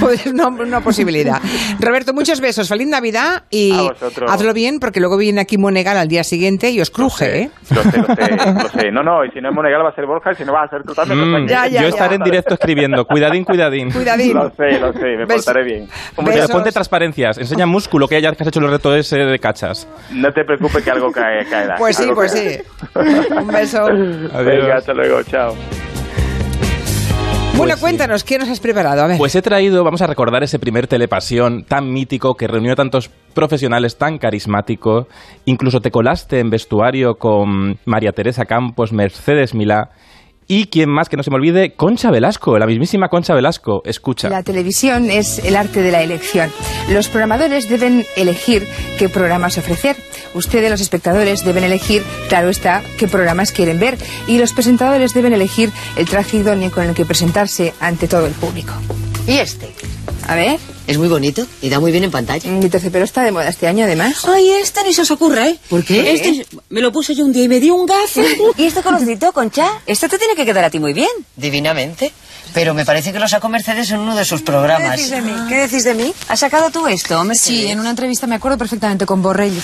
Pues 0.00 0.26
una, 0.26 0.48
una 0.48 0.80
posibilidad. 0.80 1.38
Roberto, 1.78 2.12
muchos 2.12 2.40
besos. 2.40 2.68
Feliz 2.68 2.88
Navidad 2.88 3.44
y 3.50 3.72
hazlo 4.28 4.52
bien 4.52 4.78
porque 4.80 5.00
luego 5.00 5.16
viene 5.16 5.40
aquí 5.40 5.58
Monegal 5.58 5.96
al 5.96 6.08
día 6.08 6.24
siguiente 6.24 6.70
y 6.70 6.80
os 6.80 6.90
cruje, 6.90 7.42
¿eh? 7.42 7.50
Lo 7.70 7.82
sé, 7.82 7.98
lo 7.98 8.06
sé, 8.14 8.36
lo 8.62 8.68
sé. 8.68 8.90
No, 8.90 9.02
no, 9.02 9.24
y 9.24 9.30
si 9.30 9.40
no 9.40 9.50
es 9.50 9.54
Monegal 9.54 9.84
va 9.84 9.90
a 9.90 9.94
ser 9.94 10.06
Borja 10.06 10.32
y 10.32 10.36
si 10.36 10.44
no 10.44 10.52
va 10.52 10.64
a 10.64 10.68
ser 10.68 10.82
tú 10.82 10.92
también. 10.94 11.20
Mm, 11.20 11.32
sea 11.32 11.40
que- 11.46 11.48
Ya, 11.48 11.66
ya, 11.66 11.82
yo 11.82 11.88
ya. 11.88 11.88
estaré 11.88 12.14
en 12.16 12.22
directo 12.22 12.54
escribiendo. 12.54 13.04
Cuidadín, 13.06 13.44
cuidadín. 13.44 13.90
Cuidadín. 13.90 14.34
Lo 14.34 14.50
sé, 14.50 14.78
lo 14.80 14.92
sé, 14.92 15.00
me 15.16 15.24
Beso. 15.26 15.44
portaré 15.44 15.64
bien. 15.64 15.88
Pero 16.24 16.48
ponte 16.48 16.72
transparencias. 16.72 17.38
Enseña 17.38 17.66
músculo 17.66 18.06
que 18.08 18.16
hayas 18.16 18.36
que 18.36 18.42
has 18.42 18.48
hecho 18.48 18.60
el 18.60 18.70
reto 18.70 18.94
ese 18.94 19.29
de 19.30 19.38
cachas. 19.38 19.88
No 20.12 20.30
te 20.32 20.44
preocupes 20.44 20.82
que 20.82 20.90
algo 20.90 21.10
cae, 21.10 21.44
caerá. 21.48 21.76
Pues 21.78 21.96
sí, 21.96 22.10
pues 22.14 22.32
caerá. 22.32 22.62
sí. 22.62 23.34
Un 23.36 23.48
beso. 23.48 23.84
Venga, 23.86 24.76
hasta 24.76 24.92
luego, 24.92 25.22
chao. 25.24 25.54
Bueno, 27.56 27.74
sí. 27.74 27.80
cuéntanos, 27.82 28.24
¿qué 28.24 28.38
nos 28.38 28.48
has 28.48 28.58
preparado? 28.58 29.02
A 29.02 29.06
ver. 29.06 29.18
Pues 29.18 29.34
he 29.34 29.42
traído, 29.42 29.84
vamos 29.84 30.00
a 30.00 30.06
recordar 30.06 30.42
ese 30.42 30.58
primer 30.58 30.86
telepasión 30.86 31.64
tan 31.64 31.92
mítico 31.92 32.34
que 32.34 32.46
reunió 32.46 32.72
a 32.72 32.76
tantos 32.76 33.10
profesionales 33.34 33.98
tan 33.98 34.16
carismáticos. 34.18 35.06
Incluso 35.44 35.80
te 35.80 35.90
colaste 35.90 36.38
en 36.38 36.48
vestuario 36.48 37.16
con 37.16 37.78
María 37.84 38.12
Teresa 38.12 38.46
Campos, 38.46 38.92
Mercedes 38.92 39.54
Milá. 39.54 39.90
Y 40.52 40.66
quien 40.66 40.90
más 40.90 41.08
que 41.08 41.16
no 41.16 41.22
se 41.22 41.30
me 41.30 41.36
olvide, 41.36 41.76
Concha 41.76 42.10
Velasco, 42.10 42.58
la 42.58 42.66
mismísima 42.66 43.08
Concha 43.08 43.34
Velasco. 43.34 43.82
Escucha. 43.84 44.28
La 44.28 44.42
televisión 44.42 45.08
es 45.08 45.38
el 45.44 45.54
arte 45.54 45.80
de 45.80 45.92
la 45.92 46.02
elección. 46.02 46.50
Los 46.88 47.06
programadores 47.06 47.68
deben 47.68 48.04
elegir 48.16 48.66
qué 48.98 49.08
programas 49.08 49.58
ofrecer. 49.58 49.94
Ustedes, 50.34 50.68
los 50.68 50.80
espectadores, 50.80 51.44
deben 51.44 51.62
elegir, 51.62 52.02
claro 52.28 52.48
está, 52.48 52.82
qué 52.98 53.06
programas 53.06 53.52
quieren 53.52 53.78
ver. 53.78 53.96
Y 54.26 54.38
los 54.38 54.52
presentadores 54.52 55.14
deben 55.14 55.32
elegir 55.34 55.70
el 55.94 56.08
traje 56.08 56.38
idóneo 56.38 56.72
con 56.72 56.84
el 56.84 56.96
que 56.96 57.04
presentarse 57.04 57.72
ante 57.78 58.08
todo 58.08 58.26
el 58.26 58.32
público. 58.32 58.72
¿Y 59.28 59.34
este? 59.34 59.72
A 60.26 60.34
ver, 60.34 60.58
Es 60.86 60.98
muy 60.98 61.08
bonito 61.08 61.46
y 61.62 61.68
da 61.68 61.78
muy 61.78 61.92
bien 61.92 62.04
en 62.04 62.10
pantalla. 62.10 62.50
mi 62.50 62.68
terciopelo 62.68 63.04
está 63.04 63.22
de 63.22 63.32
moda 63.32 63.48
este 63.48 63.66
año, 63.68 63.84
además. 63.84 64.24
Ay, 64.26 64.50
este 64.50 64.82
ni 64.82 64.92
se 64.92 65.02
os 65.02 65.10
ocurra, 65.10 65.48
¿eh? 65.48 65.58
¿Por 65.68 65.84
qué? 65.84 66.12
Este 66.12 66.46
me 66.68 66.80
lo 66.80 66.90
puse 66.92 67.14
yo 67.14 67.24
un 67.24 67.32
día 67.32 67.44
y 67.44 67.48
me 67.48 67.60
dio 67.60 67.74
un 67.74 67.86
gafe. 67.86 68.24
¿Y 68.56 68.64
este 68.64 68.82
colorcito, 68.82 69.32
Concha? 69.32 69.68
Esto 69.86 70.08
te 70.08 70.18
tiene 70.18 70.34
que 70.34 70.44
quedar 70.44 70.64
a 70.64 70.70
ti 70.70 70.78
muy 70.80 70.92
bien. 70.92 71.10
Divinamente. 71.36 72.12
Pero 72.52 72.74
me 72.74 72.84
parece 72.84 73.12
que 73.12 73.20
lo 73.20 73.28
sacó 73.28 73.48
Mercedes 73.48 73.90
en 73.90 74.00
uno 74.00 74.16
de 74.16 74.24
sus 74.24 74.42
programas. 74.42 74.96
¿Qué 74.96 75.02
decís 75.02 75.10
de 75.10 75.22
mí? 75.22 75.32
¿Qué 75.48 75.56
decís 75.56 75.84
de 75.84 75.94
mí? 75.94 76.12
¿Has 76.28 76.40
sacado 76.40 76.70
tú 76.70 76.86
esto, 76.88 77.22
Mercedes? 77.22 77.40
Sí, 77.60 77.66
en 77.68 77.78
una 77.78 77.90
entrevista 77.90 78.26
me 78.26 78.34
acuerdo 78.34 78.58
perfectamente 78.58 79.06
con 79.06 79.22
Borrell. 79.22 79.54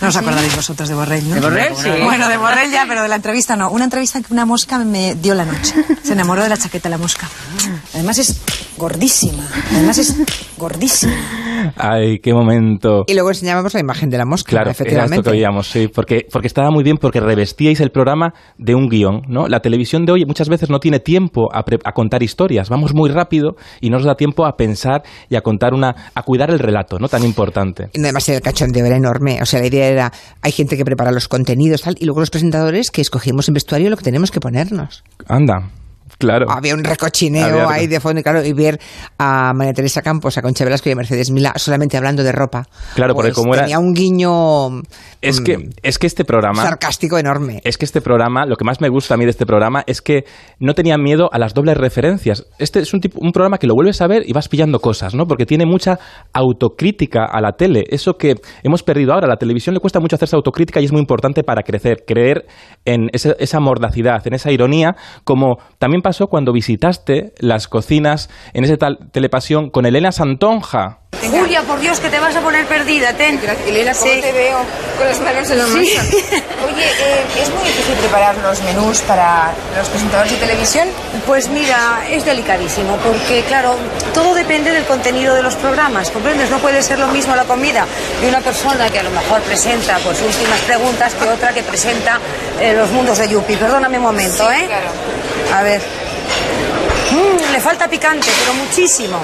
No 0.00 0.08
os 0.08 0.16
acordaréis 0.16 0.56
vosotros 0.56 0.88
de 0.88 0.94
Borrell, 0.96 1.28
¿no? 1.28 1.36
¿De 1.36 1.40
Borrell? 1.40 1.76
Sí. 1.76 1.88
Bueno, 2.02 2.28
de 2.28 2.36
Borrell 2.36 2.72
ya, 2.72 2.86
pero 2.88 3.02
de 3.02 3.08
la 3.08 3.16
entrevista 3.16 3.54
no. 3.54 3.70
Una 3.70 3.84
entrevista 3.84 4.18
en 4.18 4.24
que 4.24 4.32
una 4.32 4.44
mosca 4.44 4.78
me 4.78 5.14
dio 5.14 5.34
la 5.34 5.44
noche. 5.44 5.74
Se 6.02 6.14
enamoró 6.14 6.42
de 6.42 6.48
la 6.48 6.56
chaqueta 6.56 6.88
la 6.88 6.98
mosca. 6.98 7.28
Además 7.94 8.18
es 8.18 8.36
gordísima. 8.76 9.46
Además 9.70 9.98
es 9.98 10.14
gordísima. 10.62 11.12
Ay, 11.76 12.18
qué 12.18 12.32
momento. 12.32 13.04
Y 13.06 13.14
luego 13.14 13.28
enseñábamos 13.30 13.74
la 13.74 13.80
imagen 13.80 14.08
de 14.10 14.18
la 14.18 14.24
mosca, 14.24 14.50
Claro, 14.50 14.64
era 14.64 14.70
esto 14.72 14.82
efectivamente. 14.84 15.22
que 15.30 15.36
oíamos, 15.36 15.66
sí, 15.68 15.88
porque, 15.88 16.26
porque 16.32 16.46
estaba 16.46 16.70
muy 16.70 16.82
bien, 16.82 16.96
porque 16.96 17.20
revestíais 17.20 17.80
el 17.80 17.90
programa 17.90 18.32
de 18.58 18.74
un 18.74 18.88
guion, 18.88 19.22
¿no? 19.28 19.46
La 19.48 19.60
televisión 19.60 20.04
de 20.04 20.12
hoy 20.12 20.24
muchas 20.26 20.48
veces 20.48 20.70
no 20.70 20.78
tiene 20.80 20.98
tiempo 20.98 21.48
a, 21.52 21.62
pre- 21.64 21.78
a 21.84 21.92
contar 21.92 22.22
historias, 22.22 22.68
vamos 22.68 22.94
muy 22.94 23.10
rápido 23.10 23.56
y 23.80 23.90
no 23.90 23.96
nos 23.98 24.06
da 24.06 24.14
tiempo 24.14 24.46
a 24.46 24.56
pensar 24.56 25.02
y 25.28 25.36
a 25.36 25.40
contar 25.42 25.74
una, 25.74 25.94
a 26.14 26.22
cuidar 26.22 26.50
el 26.50 26.58
relato, 26.58 26.98
¿no? 26.98 27.08
Tan 27.08 27.24
importante. 27.24 27.88
Y 27.92 28.00
además 28.00 28.28
el 28.28 28.40
cachondeo 28.40 28.86
era 28.86 28.96
enorme. 28.96 29.38
O 29.42 29.46
sea, 29.46 29.60
la 29.60 29.66
idea 29.66 29.86
era, 29.88 30.12
hay 30.40 30.52
gente 30.52 30.76
que 30.76 30.84
prepara 30.84 31.12
los 31.12 31.28
contenidos 31.28 31.82
tal, 31.82 31.96
y 31.98 32.04
luego 32.06 32.20
los 32.20 32.30
presentadores 32.30 32.90
que 32.90 33.00
escogimos 33.02 33.48
en 33.48 33.54
vestuario 33.54 33.90
lo 33.90 33.96
que 33.96 34.04
tenemos 34.04 34.30
que 34.30 34.40
ponernos. 34.40 35.02
Anda, 35.28 35.68
claro. 36.22 36.46
Había 36.48 36.74
un 36.74 36.84
recochineo 36.84 37.44
Había- 37.46 37.68
ahí 37.70 37.86
de 37.86 38.00
fondo, 38.00 38.20
y 38.20 38.22
claro, 38.22 38.44
y 38.44 38.52
ver 38.52 38.78
a 39.18 39.52
María 39.54 39.72
Teresa 39.72 40.02
Campos, 40.02 40.38
a 40.38 40.42
Concha 40.42 40.64
Velasco 40.64 40.88
y 40.88 40.92
a 40.92 40.96
Mercedes 40.96 41.30
Milá 41.30 41.52
solamente 41.56 41.96
hablando 41.96 42.22
de 42.22 42.32
ropa. 42.32 42.64
Claro, 42.94 43.14
porque 43.14 43.30
Pues 43.30 43.36
como 43.36 43.54
era- 43.54 43.64
Tenía 43.64 43.78
un 43.78 43.92
guiño 43.92 44.80
Es 45.20 45.40
mm, 45.40 45.44
que, 45.44 45.68
es 45.82 45.98
que 45.98 46.06
este 46.06 46.24
programa... 46.24 46.62
sarcástico 46.62 47.18
enorme. 47.18 47.60
Es 47.64 47.76
que 47.78 47.84
este 47.84 48.00
programa, 48.00 48.46
lo 48.46 48.56
que 48.56 48.64
más 48.64 48.80
me 48.80 48.88
gusta 48.88 49.14
a 49.14 49.16
mí 49.16 49.24
de 49.24 49.30
este 49.30 49.46
programa 49.46 49.82
es 49.86 50.00
que 50.02 50.24
no 50.58 50.74
tenía 50.74 50.96
miedo 50.98 51.28
a 51.32 51.38
las 51.38 51.54
dobles 51.54 51.76
referencias. 51.76 52.46
Este 52.58 52.80
es 52.80 52.92
un, 52.94 53.00
tipo, 53.00 53.18
un 53.20 53.32
programa 53.32 53.58
que 53.58 53.66
lo 53.66 53.74
vuelves 53.74 54.00
a 54.00 54.06
ver 54.06 54.22
y 54.26 54.32
vas 54.32 54.48
pillando 54.48 54.80
cosas, 54.80 55.14
¿no? 55.14 55.26
Porque 55.26 55.46
tiene 55.46 55.66
mucha 55.66 55.98
autocrítica 56.32 57.24
a 57.24 57.40
la 57.40 57.52
tele. 57.52 57.84
Eso 57.88 58.14
que 58.14 58.34
hemos 58.62 58.82
perdido 58.82 59.12
ahora. 59.12 59.26
A 59.26 59.30
la 59.30 59.36
televisión 59.36 59.74
le 59.74 59.80
cuesta 59.80 60.00
mucho 60.00 60.16
hacerse 60.16 60.36
autocrítica 60.36 60.80
y 60.80 60.84
es 60.84 60.92
muy 60.92 61.00
importante 61.00 61.42
para 61.44 61.62
crecer. 61.62 62.04
Creer 62.06 62.46
en 62.84 63.08
ese- 63.12 63.36
esa 63.38 63.60
mordacidad, 63.60 64.26
en 64.26 64.34
esa 64.34 64.50
ironía, 64.50 64.96
como 65.24 65.56
también 65.78 66.02
pasó 66.12 66.26
cuando 66.26 66.52
visitaste 66.52 67.32
las 67.38 67.68
cocinas 67.68 68.28
en 68.52 68.64
ese 68.64 68.76
tal 68.76 68.98
telepasión 69.12 69.70
con 69.70 69.86
Elena 69.86 70.12
Santonja. 70.12 70.98
Julia, 71.30 71.62
por 71.62 71.78
Dios, 71.80 72.00
que 72.00 72.10
te 72.10 72.18
vas 72.20 72.34
a 72.36 72.40
poner 72.40 72.66
perdida, 72.66 73.12
ten. 73.14 73.40
Elena, 73.66 73.92
¿cómo 73.94 74.12
Sí. 74.12 74.20
te 74.20 74.32
veo? 74.32 74.58
Con 74.98 75.06
las 75.06 75.20
manos 75.20 75.50
en 75.50 75.58
la 75.58 75.66
masa. 75.66 75.80
Sí. 75.80 75.98
Oye, 76.64 76.84
eh, 76.84 77.24
¿es 77.42 77.50
muy 77.54 77.64
difícil 77.64 77.94
preparar 77.96 78.36
los 78.38 78.60
menús 78.62 79.00
para 79.02 79.52
los 79.78 79.88
presentadores 79.88 80.32
de 80.32 80.38
televisión? 80.38 80.88
Pues 81.26 81.48
mira, 81.48 82.02
es 82.10 82.24
delicadísimo, 82.26 82.96
porque 82.96 83.42
claro, 83.48 83.76
todo 84.12 84.34
depende 84.34 84.70
del 84.72 84.84
contenido 84.84 85.34
de 85.34 85.42
los 85.42 85.54
programas, 85.56 86.10
¿comprendes? 86.10 86.50
No 86.50 86.58
puede 86.58 86.82
ser 86.82 86.98
lo 86.98 87.08
mismo 87.08 87.34
la 87.36 87.44
comida 87.44 87.86
de 88.20 88.28
una 88.28 88.40
persona 88.40 88.90
que 88.90 88.98
a 88.98 89.02
lo 89.02 89.10
mejor 89.10 89.40
presenta 89.42 89.98
pues 90.04 90.20
últimas 90.20 90.60
preguntas 90.60 91.14
que 91.14 91.24
otra 91.28 91.52
que 91.54 91.62
presenta 91.62 92.18
eh, 92.60 92.74
los 92.76 92.90
mundos 92.90 93.16
de 93.18 93.28
Yupi. 93.28 93.56
Perdóname 93.56 93.96
un 93.98 94.04
momento, 94.04 94.48
Sí, 94.50 94.56
¿eh? 94.62 94.66
claro. 94.66 94.90
A 95.54 95.62
ver. 95.62 96.01
Mm, 97.12 97.52
le 97.52 97.60
falta 97.60 97.88
picante, 97.88 98.28
pero 98.40 98.54
muchísimo. 98.54 99.18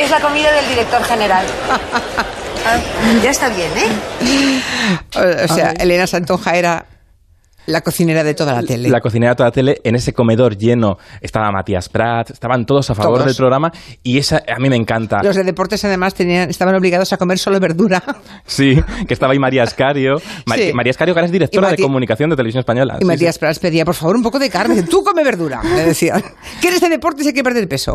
Es 0.00 0.10
la 0.10 0.20
comida 0.20 0.52
del 0.52 0.68
director 0.68 1.02
general. 1.04 1.46
Ah, 2.68 2.80
ya 3.22 3.30
está 3.30 3.48
bien, 3.48 3.70
¿eh? 3.76 4.60
O, 5.14 5.44
o 5.44 5.54
sea, 5.54 5.70
Elena 5.78 6.04
Santonja 6.08 6.56
era 6.56 6.84
la 7.66 7.80
cocinera 7.80 8.24
de 8.24 8.34
toda 8.34 8.52
la 8.54 8.62
tele. 8.62 8.88
La 8.88 9.00
cocinera 9.00 9.32
de 9.32 9.36
toda 9.36 9.48
la 9.48 9.52
tele, 9.52 9.80
en 9.84 9.94
ese 9.94 10.12
comedor 10.12 10.56
lleno, 10.56 10.96
estaba 11.20 11.50
Matías 11.50 11.88
Prat, 11.88 12.30
estaban 12.30 12.64
todos 12.64 12.90
a 12.90 12.94
favor 12.94 13.14
Todos. 13.18 13.26
del 13.26 13.36
programa 13.36 13.70
y 14.02 14.18
esa 14.18 14.42
a 14.48 14.58
mí 14.58 14.68
me 14.68 14.76
encanta. 14.76 15.22
Los 15.22 15.36
de 15.36 15.44
deportes 15.44 15.84
además 15.84 16.14
tenían, 16.14 16.48
estaban 16.50 16.74
obligados 16.74 17.12
a 17.12 17.16
comer 17.16 17.38
solo 17.38 17.60
verdura. 17.60 18.02
Sí, 18.46 18.76
que 19.08 19.12
estaba 19.14 19.32
ahí 19.32 19.38
María 19.38 19.64
Escario. 19.64 20.18
Sí. 20.18 20.72
María 20.72 20.90
Escario, 20.90 21.14
que 21.14 21.20
ahora 21.20 21.26
es 21.26 21.32
directora 21.32 21.70
de 21.70 21.76
comunicación 21.76 22.30
de 22.30 22.36
televisión 22.36 22.60
española. 22.60 22.94
Y 22.98 23.02
Sí, 23.02 23.04
Matías 23.06 23.34
sí. 23.34 23.40
Prats 23.40 23.58
pedía, 23.58 23.84
por 23.84 23.94
favor, 23.94 24.16
un 24.16 24.22
poco 24.22 24.38
de 24.38 24.48
carne. 24.48 24.82
Tú 24.84 25.02
come 25.02 25.24
verdura, 25.24 25.60
le 25.62 25.86
decían. 25.86 26.22
¿Quieres 26.60 26.80
de 26.80 26.88
deportes 26.88 27.24
y 27.24 27.28
hay 27.28 27.34
que 27.34 27.42
perder 27.42 27.68
peso? 27.68 27.94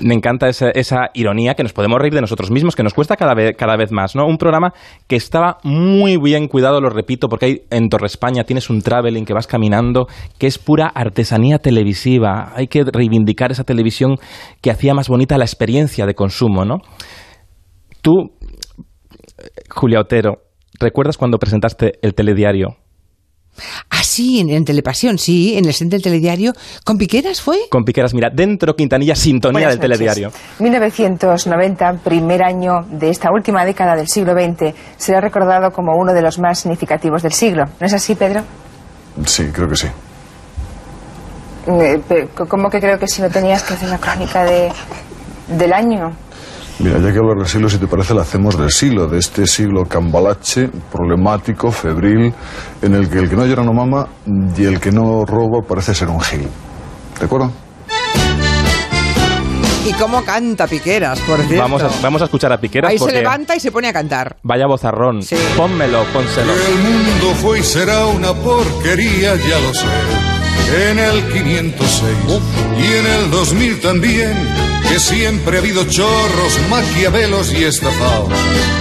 Me 0.00 0.14
encanta 0.14 0.48
esa, 0.48 0.68
esa 0.70 1.10
ironía 1.14 1.54
que 1.54 1.62
nos 1.62 1.72
podemos 1.72 1.98
reír 1.98 2.14
de 2.14 2.20
nosotros 2.20 2.50
mismos, 2.50 2.76
que 2.76 2.82
nos 2.82 2.94
cuesta 2.94 3.16
cada 3.16 3.34
vez, 3.34 3.56
cada 3.56 3.76
vez 3.76 3.90
más, 3.90 4.14
¿no? 4.14 4.26
Un 4.26 4.36
programa 4.36 4.72
que 5.06 5.16
estaba 5.16 5.58
muy 5.64 6.18
bien 6.18 6.46
cuidado, 6.48 6.80
lo 6.80 6.90
repito, 6.90 7.28
porque 7.28 7.46
hay, 7.46 7.62
en 7.70 7.88
Torre 7.88 8.06
España 8.06 8.44
tienes 8.44 8.68
un 8.70 8.82
traveling 9.06 9.24
que 9.24 9.32
vas 9.34 9.46
caminando, 9.46 10.06
que 10.38 10.46
es 10.46 10.58
pura 10.58 10.88
artesanía 10.88 11.58
televisiva. 11.58 12.52
Hay 12.54 12.66
que 12.66 12.84
reivindicar 12.84 13.52
esa 13.52 13.64
televisión 13.64 14.16
que 14.60 14.70
hacía 14.70 14.94
más 14.94 15.08
bonita 15.08 15.38
la 15.38 15.44
experiencia 15.44 16.06
de 16.06 16.14
consumo, 16.14 16.64
¿no? 16.64 16.78
Tú, 18.02 18.12
Julia 19.70 20.00
Otero, 20.00 20.42
¿recuerdas 20.78 21.16
cuando 21.16 21.38
presentaste 21.38 21.94
el 22.02 22.14
telediario? 22.14 22.76
Ah, 23.88 24.02
sí, 24.02 24.40
en, 24.40 24.50
en 24.50 24.66
Telepasión, 24.66 25.16
sí, 25.16 25.56
en 25.56 25.64
el 25.64 25.72
set 25.72 25.88
del 25.88 26.02
telediario. 26.02 26.52
¿Con 26.84 26.98
Piqueras 26.98 27.40
fue? 27.40 27.56
Con 27.70 27.84
Piqueras, 27.84 28.12
mira, 28.12 28.28
dentro 28.30 28.76
Quintanilla, 28.76 29.14
sintonía 29.14 29.68
Buenas 29.68 29.80
del 29.80 29.90
noches. 29.90 29.98
telediario. 29.98 30.30
1990, 30.60 31.92
primer 32.04 32.42
año 32.42 32.82
de 32.90 33.08
esta 33.08 33.30
última 33.32 33.64
década 33.64 33.96
del 33.96 34.08
siglo 34.08 34.34
XX, 34.34 34.74
será 34.98 35.22
recordado 35.22 35.70
como 35.70 35.96
uno 35.96 36.12
de 36.12 36.20
los 36.20 36.38
más 36.38 36.58
significativos 36.58 37.22
del 37.22 37.32
siglo. 37.32 37.64
¿No 37.80 37.86
es 37.86 37.94
así, 37.94 38.14
Pedro? 38.14 38.42
Sí, 39.24 39.50
creo 39.52 39.68
que 39.68 39.76
sí. 39.76 39.88
Eh, 41.66 42.28
¿Cómo 42.48 42.70
que 42.70 42.80
creo 42.80 42.98
que 42.98 43.08
si 43.08 43.22
no 43.22 43.28
tenías 43.28 43.62
que 43.62 43.74
hacer 43.74 43.88
la 43.88 43.98
crónica 43.98 44.44
de, 44.44 44.70
del 45.48 45.72
año? 45.72 46.12
Mira, 46.78 46.98
ya 46.98 47.10
que 47.10 47.18
hablar 47.18 47.38
del 47.38 47.46
siglo, 47.46 47.68
si 47.70 47.78
te 47.78 47.86
parece, 47.86 48.14
la 48.14 48.22
hacemos 48.22 48.58
del 48.58 48.70
siglo, 48.70 49.08
de 49.08 49.18
este 49.18 49.46
siglo 49.46 49.84
cambalache, 49.86 50.68
problemático, 50.92 51.70
febril, 51.70 52.32
en 52.82 52.94
el 52.94 53.08
que 53.08 53.18
el 53.18 53.30
que 53.30 53.36
no 53.36 53.46
llora 53.46 53.64
no 53.64 53.72
mama 53.72 54.06
y 54.56 54.64
el 54.64 54.78
que 54.78 54.92
no 54.92 55.24
roba 55.24 55.62
parece 55.66 55.94
ser 55.94 56.08
un 56.08 56.20
gil. 56.20 56.46
¿De 57.18 57.24
acuerdo? 57.24 57.50
¿Y 59.86 59.92
cómo 59.92 60.24
canta 60.24 60.66
Piqueras, 60.66 61.20
por 61.20 61.38
cierto? 61.42 61.62
Vamos 61.62 61.82
a, 61.82 61.88
vamos 62.02 62.20
a 62.20 62.24
escuchar 62.24 62.52
a 62.52 62.58
Piqueras 62.60 62.90
Ahí 62.90 62.98
se 62.98 63.04
porque 63.04 63.18
levanta 63.18 63.54
y 63.54 63.60
se 63.60 63.70
pone 63.70 63.86
a 63.88 63.92
cantar. 63.92 64.36
vaya 64.42 64.66
vozarrón. 64.66 65.20
Pónmelo, 65.56 66.04
pónselo. 66.12 66.52
El 66.52 66.74
mundo 66.78 67.34
fue 67.40 67.60
y 67.60 67.62
será 67.62 68.06
una 68.06 68.34
porquería, 68.34 69.36
ya 69.36 69.58
lo 69.60 69.72
sé. 69.72 69.86
En 70.90 70.98
el 70.98 71.22
506 71.32 72.02
y 72.76 72.94
en 72.98 73.06
el 73.06 73.30
2000 73.30 73.80
también, 73.80 74.34
que 74.88 74.98
siempre 74.98 75.58
ha 75.58 75.60
habido 75.60 75.84
chorros, 75.84 76.58
maquiavelos 76.68 77.52
y 77.52 77.62
estafados, 77.64 78.32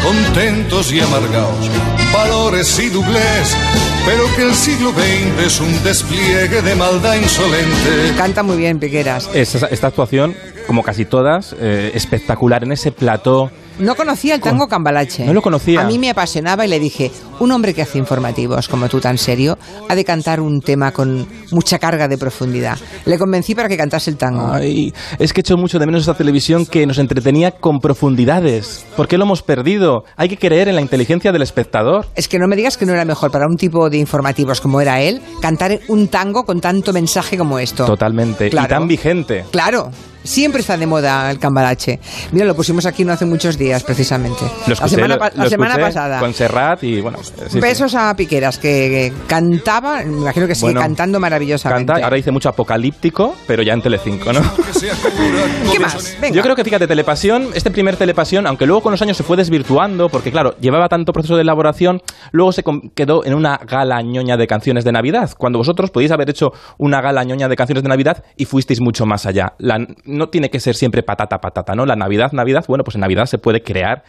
contentos 0.04 0.92
y 0.92 1.00
amargados, 1.02 1.70
valores 2.12 2.80
y 2.80 2.90
doblez, 2.90 3.56
pero 4.04 4.24
que 4.36 4.44
el 4.44 4.56
siglo 4.56 4.92
XX 4.94 5.46
es 5.46 5.60
un 5.60 5.84
despliegue 5.84 6.64
de 6.64 6.74
maldad 6.74 7.16
insolente. 7.16 8.14
Canta 8.18 8.42
muy 8.42 8.58
bien 8.58 8.80
Piqueras. 8.80 9.30
Esta, 9.36 9.68
esta 9.68 9.86
actuación, 9.88 10.36
como 10.66 10.84
casi 10.84 11.06
todas, 11.06 11.56
eh, 11.60 11.92
espectacular 11.94 12.64
en 12.64 12.72
ese 12.72 12.92
plató 12.92 13.52
no 13.80 13.96
conocía 13.96 14.36
el 14.36 14.42
tango 14.42 14.68
cambalache. 14.68 15.26
No 15.26 15.34
lo 15.34 15.42
conocía. 15.42 15.82
A 15.82 15.86
mí 15.86 16.00
me 16.00 16.10
apasionaba 16.10 16.66
y 16.66 16.70
le 16.70 16.80
dije, 16.80 17.12
un 17.40 17.52
hombre 17.52 17.74
que 17.74 17.82
hace 17.82 17.98
informativos 17.98 18.68
como 18.68 18.88
tú 18.90 19.00
tan 19.00 19.18
serio, 19.18 19.58
ha 19.90 19.96
de 19.96 20.04
cantar 20.06 20.40
un 20.40 20.62
tema 20.62 20.92
con 20.92 21.28
mucha 21.52 21.80
carga 21.80 22.08
de 22.08 22.18
profundidad. 22.18 22.78
Le 23.06 23.18
convencí 23.18 23.56
para 23.56 23.68
que 23.70 23.78
cantase 23.78 24.10
el 24.10 24.18
tango. 24.18 24.52
Ay, 24.54 24.94
es 25.20 25.34
que 25.34 25.42
echo 25.42 25.58
mucho 25.58 25.80
de 25.80 25.86
menos 25.86 26.04
esa 26.04 26.14
televisión 26.14 26.66
que 26.66 26.86
nos 26.86 26.98
entretenía 26.98 27.52
con 27.52 27.80
profundidades. 27.80 28.86
¿Por 28.96 29.08
qué 29.08 29.18
lo 29.18 29.26
hemos 29.26 29.42
perdido? 29.42 30.04
Hay 30.16 30.30
que 30.30 30.38
creer 30.38 30.68
en 30.70 30.76
la 30.76 30.82
inteligencia 30.82 31.32
del 31.32 31.42
espectador. 31.42 32.06
Es 32.16 32.28
que 32.28 32.40
no 32.40 32.48
me 32.48 32.56
digas 32.56 32.78
que 32.78 32.86
no 32.86 32.94
era 32.94 33.04
mejor 33.06 33.32
para 33.32 33.46
un 33.48 33.58
tipo 33.58 33.90
de 33.90 33.98
informativos 33.98 34.62
como 34.62 34.80
era 34.82 35.02
él 35.02 35.22
cantar 35.42 35.80
un 35.90 36.08
tango 36.08 36.44
con 36.46 36.62
tanto 36.62 36.94
mensaje 36.94 37.38
como 37.38 37.60
esto. 37.60 37.86
Totalmente. 37.86 38.50
Claro. 38.50 38.66
Y 38.68 38.70
tan 38.70 38.88
vigente. 38.88 39.46
Claro. 39.52 39.92
Siempre 40.24 40.62
está 40.62 40.76
de 40.76 40.88
moda 40.88 41.30
el 41.30 41.38
cambalache. 41.38 42.00
Mira, 42.32 42.46
lo 42.48 42.56
pusimos 42.56 42.88
aquí 42.88 43.06
no 43.06 43.14
hace 43.14 43.26
muchos 43.26 43.60
días, 43.60 43.84
precisamente. 43.84 44.42
Lo 44.66 44.74
escuché, 44.74 44.98
la 44.98 45.04
semana, 45.08 45.16
lo- 45.36 45.44
la 45.44 45.50
semana 45.50 45.78
pasada. 45.78 46.20
Con 46.20 46.34
Serrat 46.34 46.84
y 46.84 47.00
bueno. 47.00 47.20
Sí, 47.26 47.34
sí. 47.50 47.60
Besos 47.60 47.96
a 47.96 48.16
Piqueras, 48.16 48.58
que, 48.58 49.12
cantaba, 49.28 50.04
me 50.04 50.18
imagino 50.18 50.48
que 50.48 50.56
sigue 50.56 50.68
Bueno, 50.68 50.82
cantando 50.82 51.20
maravillosamente. 51.20 51.92
Canta, 51.92 52.06
ahora 52.06 52.16
dice 52.18 52.32
mucho 52.32 52.50
apocalíptico, 52.50 53.36
pero 53.48 53.64
ya 53.64 53.74
en 53.74 53.82
Telecinco, 53.82 54.32
¿no? 54.34 54.42
¿Qué 55.72 55.80
más? 55.80 56.18
Venga. 56.22 56.36
Yo 56.36 56.42
creo 56.42 56.56
que, 56.56 56.64
fíjate, 56.64 56.88
Telepasión, 56.88 57.50
este 57.54 57.72
primer 57.72 57.96
Telepasión, 57.98 58.48
aunque 58.48 58.66
luego 58.66 58.82
con 58.82 58.92
los 58.92 59.02
años 59.02 59.18
se 59.18 59.24
fue 59.24 59.38
desvirtuando, 59.38 60.10
porque 60.10 60.32
claro, 60.32 60.56
llevaba 60.60 60.88
tanto 60.90 61.14
proceso 61.14 61.36
de 61.36 61.42
elaboración, 61.42 62.02
luego 62.32 62.52
se 62.52 62.64
quedó 62.94 63.26
en 63.26 63.34
una 63.34 63.58
gala 63.58 64.02
ñoña 64.02 64.38
de 64.38 64.48
canciones 64.48 64.84
de 64.84 64.92
Navidad, 64.92 65.32
cuando 65.38 65.60
vosotros 65.60 65.92
podéis 65.92 66.12
haber 66.12 66.30
hecho 66.30 66.52
una 66.78 67.02
gala 67.02 67.24
ñoña 67.24 67.48
de 67.48 67.56
canciones 67.56 67.84
de 67.84 67.90
Navidad 67.90 68.24
y 68.38 68.46
fuisteis 68.46 68.82
mucho 68.82 69.06
más 69.06 69.26
allá. 69.26 69.54
La- 69.58 69.86
no 70.06 70.30
tiene 70.30 70.50
que 70.50 70.60
ser 70.60 70.76
siempre 70.76 71.04
patata, 71.04 71.40
patata, 71.40 71.74
¿no? 71.76 71.86
La 71.86 71.96
Navidad, 71.96 72.32
Navidad, 72.32 72.66
bueno, 72.68 72.84
pues 72.84 72.96
en 72.96 73.02
Navidad 73.02 73.26
se 73.26 73.38
puede 73.38 73.62
crear, 73.64 74.04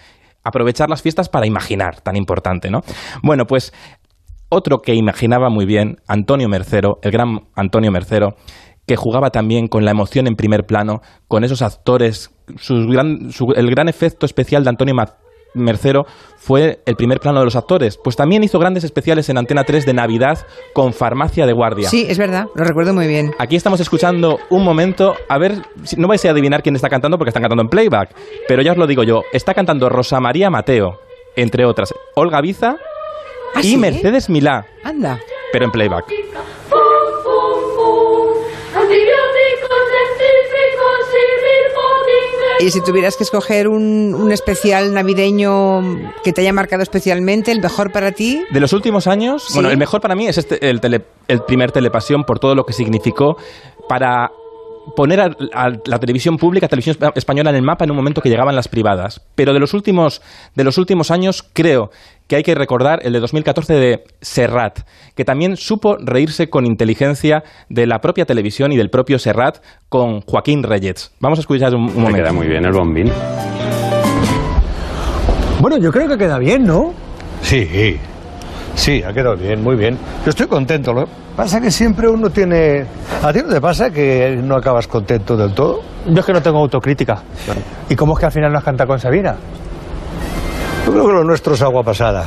aprovechar 0.46 0.88
las 0.88 1.02
fiestas 1.02 1.28
para 1.28 1.46
imaginar, 1.46 2.00
tan 2.00 2.16
importante, 2.16 2.70
¿no? 2.70 2.80
Bueno, 3.22 3.44
pues 3.46 3.72
otro 4.48 4.78
que 4.78 4.94
imaginaba 4.94 5.48
muy 5.50 5.66
bien, 5.66 5.96
Antonio 6.06 6.48
Mercero, 6.48 6.98
el 7.02 7.10
gran 7.10 7.48
Antonio 7.54 7.90
Mercero, 7.90 8.36
que 8.86 8.94
jugaba 8.96 9.30
también 9.30 9.66
con 9.66 9.84
la 9.84 9.90
emoción 9.90 10.28
en 10.28 10.36
primer 10.36 10.64
plano, 10.64 11.00
con 11.26 11.42
esos 11.42 11.62
actores. 11.62 12.30
Gran- 12.68 13.30
el 13.56 13.70
gran 13.70 13.88
efecto 13.88 14.24
especial 14.26 14.62
de 14.62 14.70
Antonio 14.70 14.94
Mercero 15.56 16.04
fue 16.36 16.80
el 16.86 16.94
primer 16.96 17.18
plano 17.20 17.38
de 17.40 17.44
los 17.46 17.56
actores. 17.56 17.98
Pues 18.02 18.14
también 18.16 18.44
hizo 18.44 18.58
grandes 18.58 18.84
especiales 18.84 19.28
en 19.28 19.38
Antena 19.38 19.64
3 19.64 19.84
de 19.86 19.94
Navidad 19.94 20.46
con 20.72 20.92
Farmacia 20.92 21.46
de 21.46 21.52
Guardia. 21.52 21.88
Sí, 21.88 22.06
es 22.08 22.18
verdad, 22.18 22.46
lo 22.54 22.64
recuerdo 22.64 22.94
muy 22.94 23.06
bien. 23.06 23.32
Aquí 23.38 23.56
estamos 23.56 23.80
escuchando 23.80 24.38
un 24.50 24.62
momento, 24.62 25.14
a 25.28 25.38
ver, 25.38 25.54
no 25.96 26.08
vais 26.08 26.24
a 26.24 26.30
adivinar 26.30 26.62
quién 26.62 26.76
está 26.76 26.88
cantando 26.88 27.18
porque 27.18 27.30
están 27.30 27.42
cantando 27.42 27.62
en 27.62 27.68
playback, 27.68 28.10
pero 28.46 28.62
ya 28.62 28.72
os 28.72 28.78
lo 28.78 28.86
digo 28.86 29.02
yo, 29.02 29.22
está 29.32 29.54
cantando 29.54 29.88
Rosa 29.88 30.20
María 30.20 30.50
Mateo, 30.50 31.00
entre 31.34 31.64
otras, 31.64 31.92
Olga 32.14 32.40
Biza 32.40 32.76
¿Ah, 33.54 33.60
y 33.60 33.70
sí? 33.70 33.76
Mercedes 33.76 34.28
Milá, 34.28 34.66
Anda. 34.84 35.18
pero 35.52 35.64
en 35.64 35.70
playback. 35.70 36.04
Y 42.58 42.70
si 42.70 42.80
tuvieras 42.80 43.16
que 43.16 43.24
escoger 43.24 43.68
un, 43.68 44.14
un 44.14 44.32
especial 44.32 44.94
navideño 44.94 45.82
que 46.24 46.32
te 46.32 46.40
haya 46.40 46.52
marcado 46.54 46.82
especialmente, 46.82 47.52
el 47.52 47.60
mejor 47.60 47.92
para 47.92 48.12
ti, 48.12 48.42
De 48.50 48.60
los 48.60 48.72
últimos 48.72 49.06
años, 49.06 49.44
Sí. 49.48 49.54
bueno, 49.54 49.70
el 49.70 49.76
mejor 49.76 50.00
para 50.00 50.14
mí 50.14 50.26
es 50.26 50.38
este, 50.38 50.68
el, 50.70 50.80
tele- 50.80 51.04
el 51.28 51.42
primer 51.42 51.70
Telepasión 51.72 52.24
por 52.24 52.38
todo 52.38 52.54
lo 52.54 52.64
que 52.64 52.72
significó 52.72 53.36
para 53.88 54.30
poner 54.94 55.20
a, 55.20 55.30
a 55.54 55.70
la 55.86 55.98
televisión 55.98 56.36
pública, 56.36 56.68
televisión 56.68 56.96
espa- 56.96 57.12
española 57.16 57.50
en 57.50 57.56
el 57.56 57.62
mapa 57.62 57.84
en 57.84 57.90
un 57.90 57.96
momento 57.96 58.20
que 58.20 58.28
llegaban 58.28 58.54
las 58.54 58.68
privadas. 58.68 59.20
Pero 59.34 59.52
de 59.52 59.58
los 59.60 59.74
últimos, 59.74 60.22
de 60.54 60.64
los 60.64 60.78
últimos 60.78 61.10
años 61.10 61.42
creo 61.52 61.90
que 62.28 62.36
hay 62.36 62.42
que 62.42 62.54
recordar 62.54 63.00
el 63.04 63.12
de 63.12 63.20
2014 63.20 63.74
de 63.74 64.04
Serrat, 64.20 64.80
que 65.14 65.24
también 65.24 65.56
supo 65.56 65.96
reírse 66.00 66.48
con 66.50 66.66
inteligencia 66.66 67.42
de 67.68 67.86
la 67.86 68.00
propia 68.00 68.24
televisión 68.26 68.72
y 68.72 68.76
del 68.76 68.90
propio 68.90 69.18
Serrat 69.18 69.58
con 69.88 70.20
Joaquín 70.22 70.62
Reyes. 70.62 71.12
Vamos 71.20 71.38
a 71.38 71.40
escuchar 71.40 71.74
un, 71.74 71.82
un 71.84 71.94
momento. 71.94 72.16
queda 72.18 72.32
muy 72.32 72.46
bien 72.48 72.64
el 72.64 72.72
bombín. 72.72 73.10
Bueno, 75.60 75.78
yo 75.78 75.90
creo 75.90 76.08
que 76.08 76.18
queda 76.18 76.38
bien, 76.38 76.64
¿no? 76.66 76.92
Sí, 77.42 77.98
sí, 78.74 79.02
ha 79.02 79.12
quedado 79.12 79.36
bien, 79.36 79.62
muy 79.62 79.76
bien. 79.76 79.96
Yo 80.24 80.30
estoy 80.30 80.46
contento. 80.46 80.92
Lo 80.92 81.04
que 81.04 81.10
pasa 81.36 81.60
que 81.60 81.70
siempre 81.70 82.08
uno 82.08 82.30
tiene... 82.30 82.86
¿A 83.22 83.32
ti 83.32 83.40
no 83.42 83.48
te 83.52 83.60
pasa 83.60 83.90
que 83.90 84.40
no 84.42 84.56
acabas 84.56 84.86
contento 84.86 85.36
del 85.36 85.52
todo? 85.52 85.80
Yo 86.06 86.20
es 86.20 86.26
que 86.26 86.32
no 86.32 86.42
tengo 86.42 86.58
autocrítica. 86.58 87.22
¿Y 87.88 87.94
cómo 87.94 88.14
es 88.14 88.20
que 88.20 88.26
al 88.26 88.32
final 88.32 88.52
no 88.52 88.58
has 88.58 88.64
cantado 88.64 88.88
con 88.88 88.98
Sabina? 88.98 89.36
Yo 90.86 90.92
creo 90.92 91.06
que 91.06 91.12
lo 91.12 91.24
nuestro 91.24 91.54
es 91.54 91.62
agua 91.62 91.82
pasada. 91.82 92.24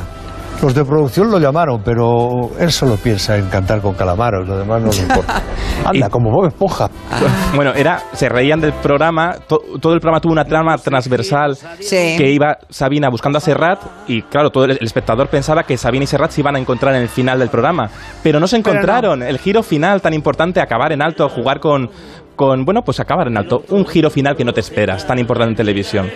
Los 0.62 0.74
de 0.74 0.84
producción 0.84 1.30
lo 1.30 1.38
llamaron, 1.38 1.80
pero 1.82 2.50
él 2.58 2.70
solo 2.70 2.96
piensa 2.96 3.34
en 3.38 3.48
cantar 3.48 3.80
con 3.80 3.94
calamaros, 3.94 4.46
lo 4.46 4.58
demás 4.58 4.82
no 4.82 4.90
le 4.90 4.98
importa. 4.98 5.42
Anda, 5.86 6.10
como 6.10 6.30
Bob 6.30 6.48
Esponja. 6.48 6.90
Bueno, 7.54 7.72
era, 7.74 8.02
se 8.12 8.28
reían 8.28 8.60
del 8.60 8.74
programa, 8.74 9.36
to- 9.48 9.62
todo 9.80 9.94
el 9.94 10.00
programa 10.00 10.20
tuvo 10.20 10.32
una 10.32 10.44
trama 10.44 10.76
transversal 10.76 11.56
Sí. 11.80 12.14
que 12.18 12.30
iba 12.30 12.58
Sabina 12.68 13.08
buscando 13.08 13.38
a 13.38 13.40
Serrat 13.40 13.80
y 14.06 14.22
claro, 14.22 14.50
todo 14.50 14.66
el, 14.66 14.72
el 14.72 14.84
espectador 14.84 15.28
pensaba 15.28 15.62
que 15.64 15.76
Sabina 15.78 16.04
y 16.04 16.06
Serrat 16.06 16.30
se 16.30 16.42
iban 16.42 16.56
a 16.56 16.58
encontrar 16.58 16.94
en 16.94 17.02
el 17.02 17.08
final 17.08 17.38
del 17.38 17.48
programa, 17.48 17.88
pero 18.22 18.38
no 18.38 18.46
se 18.46 18.56
no. 18.56 18.60
encontraron. 18.60 19.22
El 19.22 19.38
giro 19.38 19.62
final 19.62 20.00
tan 20.02 20.12
importante, 20.12 20.60
acabar 20.60 20.92
en 20.92 21.00
alto, 21.02 21.28
jugar 21.30 21.58
con, 21.58 21.90
con, 22.36 22.64
bueno, 22.66 22.82
pues 22.82 23.00
acabar 23.00 23.26
en 23.28 23.38
alto, 23.38 23.62
un 23.70 23.86
giro 23.86 24.10
final 24.10 24.36
que 24.36 24.44
no 24.44 24.52
te 24.52 24.60
esperas, 24.60 25.06
tan 25.06 25.18
importante 25.18 25.50
en 25.52 25.56
televisión. 25.56 26.10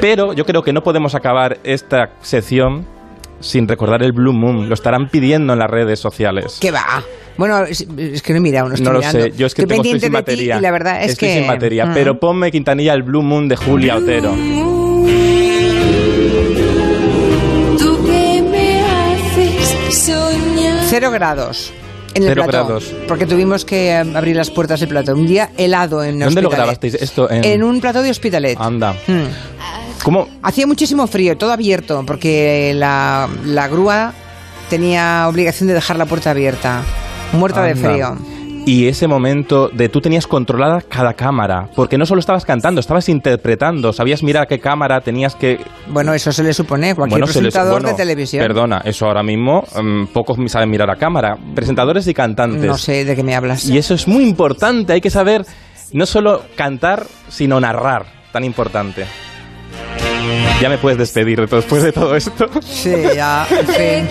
Pero 0.00 0.32
yo 0.32 0.44
creo 0.44 0.62
que 0.62 0.72
no 0.72 0.80
podemos 0.82 1.14
acabar 1.14 1.58
esta 1.64 2.10
sección 2.20 2.86
sin 3.44 3.68
recordar 3.68 4.02
el 4.02 4.12
Blue 4.12 4.32
Moon, 4.32 4.68
lo 4.68 4.74
estarán 4.74 5.08
pidiendo 5.08 5.52
en 5.52 5.58
las 5.58 5.70
redes 5.70 6.00
sociales. 6.00 6.58
¿qué 6.60 6.70
va? 6.70 7.02
Bueno, 7.36 7.64
es, 7.64 7.86
es 7.98 8.22
que 8.22 8.32
no 8.32 8.38
he 8.38 8.40
mirado, 8.42 8.68
no 8.68 8.74
estoy 8.74 8.86
No 8.86 8.92
lo 8.92 8.98
mirando. 9.00 9.20
sé, 9.20 9.32
yo 9.36 9.46
es 9.46 9.54
que 9.54 9.62
estoy 9.62 9.76
tengo, 9.78 9.82
estoy 9.96 10.00
sin 10.00 10.12
de 10.12 10.22
ti 10.22 10.42
y 10.44 10.60
la 10.60 10.70
verdad 10.70 11.02
es 11.02 11.12
estoy 11.12 11.28
que... 11.28 11.34
sin 11.38 11.46
batería, 11.48 11.86
Mm. 11.86 11.94
pero 11.94 12.18
ponme 12.20 12.50
Quintanilla 12.52 12.94
el 12.94 13.02
Blue 13.02 13.22
Moon 13.22 13.48
de 13.48 13.56
Julia 13.56 13.96
Otero. 13.96 14.32
Tú 17.78 18.04
que 18.06 18.42
me 18.50 18.80
haces 18.82 19.98
soñar. 20.06 20.84
Cero 20.88 21.10
grados. 21.10 21.72
En 22.14 22.22
el 22.22 22.28
Cero 22.28 22.42
plató, 22.44 22.66
grados. 22.66 22.94
Porque 23.08 23.26
tuvimos 23.26 23.64
que 23.64 23.88
eh, 23.90 23.96
abrir 24.14 24.36
las 24.36 24.50
puertas 24.50 24.78
del 24.78 24.88
plató. 24.88 25.14
Un 25.14 25.26
día 25.26 25.50
helado 25.58 26.04
en 26.04 26.20
¿Dónde 26.20 26.40
lo 26.42 26.48
Hospitalet. 26.48 26.56
grabasteis 26.56 26.94
esto? 26.94 27.28
En, 27.28 27.42
En 27.44 27.64
un 27.64 27.80
plató 27.80 28.02
de 28.02 28.10
Hospitalet. 28.10 28.56
Anda. 28.60 28.92
Hmm. 29.08 29.24
¿Cómo? 30.04 30.28
Hacía 30.42 30.66
muchísimo 30.66 31.06
frío, 31.06 31.36
todo 31.36 31.50
abierto, 31.52 32.04
porque 32.06 32.72
la, 32.76 33.26
la 33.44 33.66
grúa 33.68 34.12
tenía 34.68 35.26
obligación 35.28 35.66
de 35.68 35.74
dejar 35.74 35.96
la 35.96 36.04
puerta 36.06 36.30
abierta. 36.30 36.82
Muerta 37.32 37.62
de 37.62 37.74
frío. 37.74 38.16
Y 38.66 38.86
ese 38.86 39.06
momento 39.08 39.68
de 39.68 39.88
tú 39.90 40.00
tenías 40.00 40.26
controlada 40.26 40.80
cada 40.82 41.12
cámara, 41.14 41.68
porque 41.74 41.98
no 41.98 42.06
solo 42.06 42.20
estabas 42.20 42.44
cantando, 42.46 42.80
estabas 42.80 43.08
interpretando, 43.10 43.92
sabías 43.92 44.22
mirar 44.22 44.44
a 44.44 44.46
qué 44.46 44.58
cámara 44.58 45.00
tenías 45.02 45.34
que... 45.34 45.58
Bueno, 45.88 46.14
eso 46.14 46.32
se 46.32 46.42
le 46.42 46.54
supone 46.54 46.94
cualquier 46.94 47.20
Bueno, 47.20 47.26
les- 47.26 47.36
presentador 47.36 47.72
bueno, 47.72 47.88
de 47.88 47.94
televisión. 47.94 48.42
Perdona, 48.46 48.80
eso 48.84 49.04
ahora 49.06 49.22
mismo 49.22 49.64
mm, 49.82 50.06
pocos 50.14 50.38
saben 50.50 50.70
mirar 50.70 50.90
a 50.90 50.96
cámara. 50.96 51.36
Presentadores 51.54 52.06
y 52.06 52.14
cantantes. 52.14 52.62
No 52.64 52.78
sé 52.78 53.04
de 53.04 53.14
qué 53.16 53.22
me 53.22 53.34
hablas. 53.34 53.66
Y 53.66 53.76
eso 53.76 53.92
es 53.94 54.08
muy 54.08 54.24
importante, 54.24 54.94
hay 54.94 55.00
que 55.02 55.10
saber 55.10 55.44
no 55.92 56.06
solo 56.06 56.42
cantar, 56.56 57.06
sino 57.28 57.60
narrar, 57.60 58.06
tan 58.32 58.44
importante. 58.44 59.04
Ya 60.60 60.68
me 60.68 60.78
puedes 60.78 60.98
despedir 60.98 61.40
después 61.48 61.82
de 61.82 61.92
todo 61.92 62.14
esto. 62.16 62.48
Sí, 62.62 62.94
ya, 63.14 63.46
en 63.50 63.66
fin. 63.66 64.08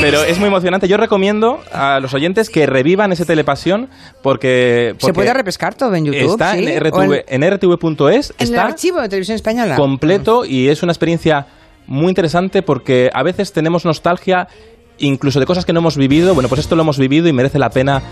Pero 0.00 0.22
es 0.22 0.38
muy 0.38 0.48
emocionante. 0.48 0.88
Yo 0.88 0.96
recomiendo 0.96 1.60
a 1.72 2.00
los 2.00 2.14
oyentes 2.14 2.50
que 2.50 2.66
revivan 2.66 3.12
ese 3.12 3.24
telepasión 3.24 3.88
porque, 4.22 4.94
¿Se 4.98 5.12
puede 5.12 5.32
repescar 5.34 5.74
todo 5.74 5.94
en 5.94 6.06
YouTube? 6.06 6.32
está 6.32 6.54
sí? 6.54 6.64
en, 6.66 6.76
¿O 6.76 6.88
RTV, 6.88 7.24
en 7.28 7.50
rtv.es. 7.54 8.30
en 8.38 8.46
el 8.46 8.48
Está 8.54 8.64
archivo 8.66 9.00
de 9.00 9.08
televisión 9.08 9.36
española. 9.36 9.76
completo 9.76 10.44
y 10.44 10.68
es 10.68 10.82
una 10.82 10.92
experiencia 10.92 11.46
muy 11.86 12.08
interesante 12.08 12.62
porque 12.62 13.10
a 13.12 13.22
veces 13.22 13.52
tenemos 13.52 13.84
nostalgia 13.84 14.48
incluso 14.98 15.40
de 15.40 15.46
cosas 15.46 15.64
que 15.64 15.72
no 15.72 15.80
hemos 15.80 15.96
vivido. 15.96 16.34
Bueno, 16.34 16.48
pues 16.48 16.60
esto 16.60 16.76
lo 16.76 16.82
hemos 16.82 16.98
vivido 16.98 17.28
y 17.28 17.32
merece 17.32 17.58
la 17.58 17.70
pena 17.70 18.02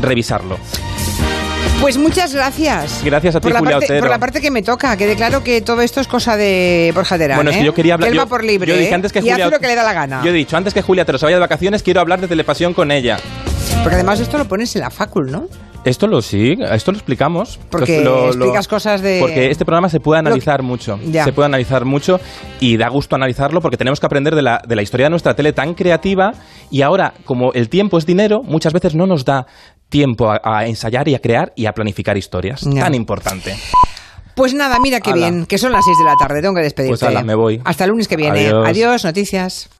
revisarlo. 0.00 0.58
Pues 1.80 1.98
muchas 1.98 2.34
gracias. 2.34 3.02
Gracias 3.04 3.36
a 3.36 3.40
ti, 3.40 3.44
por 3.44 3.52
la, 3.52 3.58
Julia 3.60 3.72
parte, 3.76 3.84
Otero. 3.86 4.00
por 4.00 4.10
la 4.10 4.18
parte 4.18 4.40
que 4.40 4.50
me 4.50 4.62
toca. 4.62 4.96
Quede 4.96 5.14
claro 5.14 5.44
que 5.44 5.60
todo 5.60 5.82
esto 5.82 6.00
es 6.00 6.08
cosa 6.08 6.36
de 6.36 6.90
Borja 6.94 7.18
Terán, 7.18 7.36
Bueno, 7.36 7.50
es 7.50 7.56
que 7.56 7.62
¿eh? 7.62 7.66
yo 7.66 7.74
quería 7.74 7.94
hablar- 7.94 8.08
él 8.08 8.14
yo- 8.16 8.22
va 8.22 8.26
por 8.26 8.42
libre, 8.42 8.72
yo 8.72 8.76
dije 8.78 8.90
¿eh? 8.90 8.94
antes 8.94 9.12
que 9.12 9.18
y 9.20 9.22
Julia- 9.22 9.46
hace 9.46 9.50
lo 9.54 9.60
que 9.60 9.66
le 9.68 9.74
da 9.74 9.82
la 9.84 9.92
gana. 9.92 10.22
Yo 10.24 10.30
he 10.30 10.34
dicho, 10.34 10.56
antes 10.56 10.72
que 10.74 10.82
Julia 10.82 11.02
Otero 11.02 11.18
se 11.18 11.26
vaya 11.26 11.36
de 11.36 11.40
vacaciones, 11.40 11.82
quiero 11.82 12.00
hablar 12.00 12.20
de 12.20 12.28
telepasión 12.28 12.72
con 12.74 12.90
ella. 12.90 13.18
Porque 13.82 13.94
además 13.96 14.18
esto 14.20 14.38
lo 14.38 14.46
pones 14.46 14.74
en 14.74 14.82
la 14.82 14.90
facul, 14.90 15.30
¿no? 15.30 15.46
Esto 15.84 16.08
lo 16.08 16.20
sí, 16.20 16.54
esto 16.72 16.90
lo 16.90 16.96
explicamos. 16.98 17.60
Porque 17.70 18.00
Lo- 18.02 18.22
lo- 18.22 18.26
explicas 18.28 18.66
cosas 18.66 19.02
de... 19.02 19.18
Porque 19.20 19.50
este 19.52 19.64
programa 19.64 19.88
se 19.88 20.00
puede 20.00 20.18
analizar 20.18 20.62
mucho. 20.64 20.98
Ya. 21.04 21.22
Se 21.24 21.32
puede 21.32 21.46
analizar 21.46 21.84
mucho 21.84 22.18
y 22.58 22.76
da 22.76 22.88
gusto 22.88 23.14
analizarlo 23.14 23.60
porque 23.60 23.76
tenemos 23.76 24.00
que 24.00 24.06
aprender 24.06 24.34
de 24.34 24.42
la, 24.42 24.60
de 24.66 24.74
la 24.74 24.82
historia 24.82 25.06
de 25.06 25.10
nuestra 25.10 25.34
tele 25.36 25.52
tan 25.52 25.74
creativa 25.74 26.32
y 26.72 26.82
ahora, 26.82 27.14
como 27.24 27.52
el 27.52 27.68
tiempo 27.68 27.98
es 27.98 28.06
dinero, 28.06 28.40
muchas 28.42 28.72
veces 28.72 28.96
no 28.96 29.06
nos 29.06 29.24
da 29.24 29.46
tiempo 29.88 30.30
a, 30.30 30.40
a 30.42 30.66
ensayar 30.66 31.08
y 31.08 31.14
a 31.14 31.20
crear 31.20 31.52
y 31.56 31.66
a 31.66 31.72
planificar 31.72 32.16
historias. 32.16 32.60
Tan 32.62 32.94
importante. 32.94 33.56
Pues 34.34 34.52
nada, 34.52 34.78
mira 34.80 35.00
qué 35.00 35.14
bien, 35.14 35.46
que 35.46 35.56
son 35.56 35.72
las 35.72 35.84
6 35.84 35.96
de 35.98 36.04
la 36.04 36.14
tarde, 36.16 36.42
tengo 36.42 36.54
que 36.54 36.60
despedirte. 36.60 37.06
Pues 37.06 37.24
me 37.24 37.34
voy. 37.34 37.60
Hasta 37.64 37.84
el 37.84 37.90
lunes 37.90 38.06
que 38.06 38.16
viene. 38.16 38.40
Adiós. 38.48 38.68
Adiós 38.68 39.04
noticias. 39.04 39.70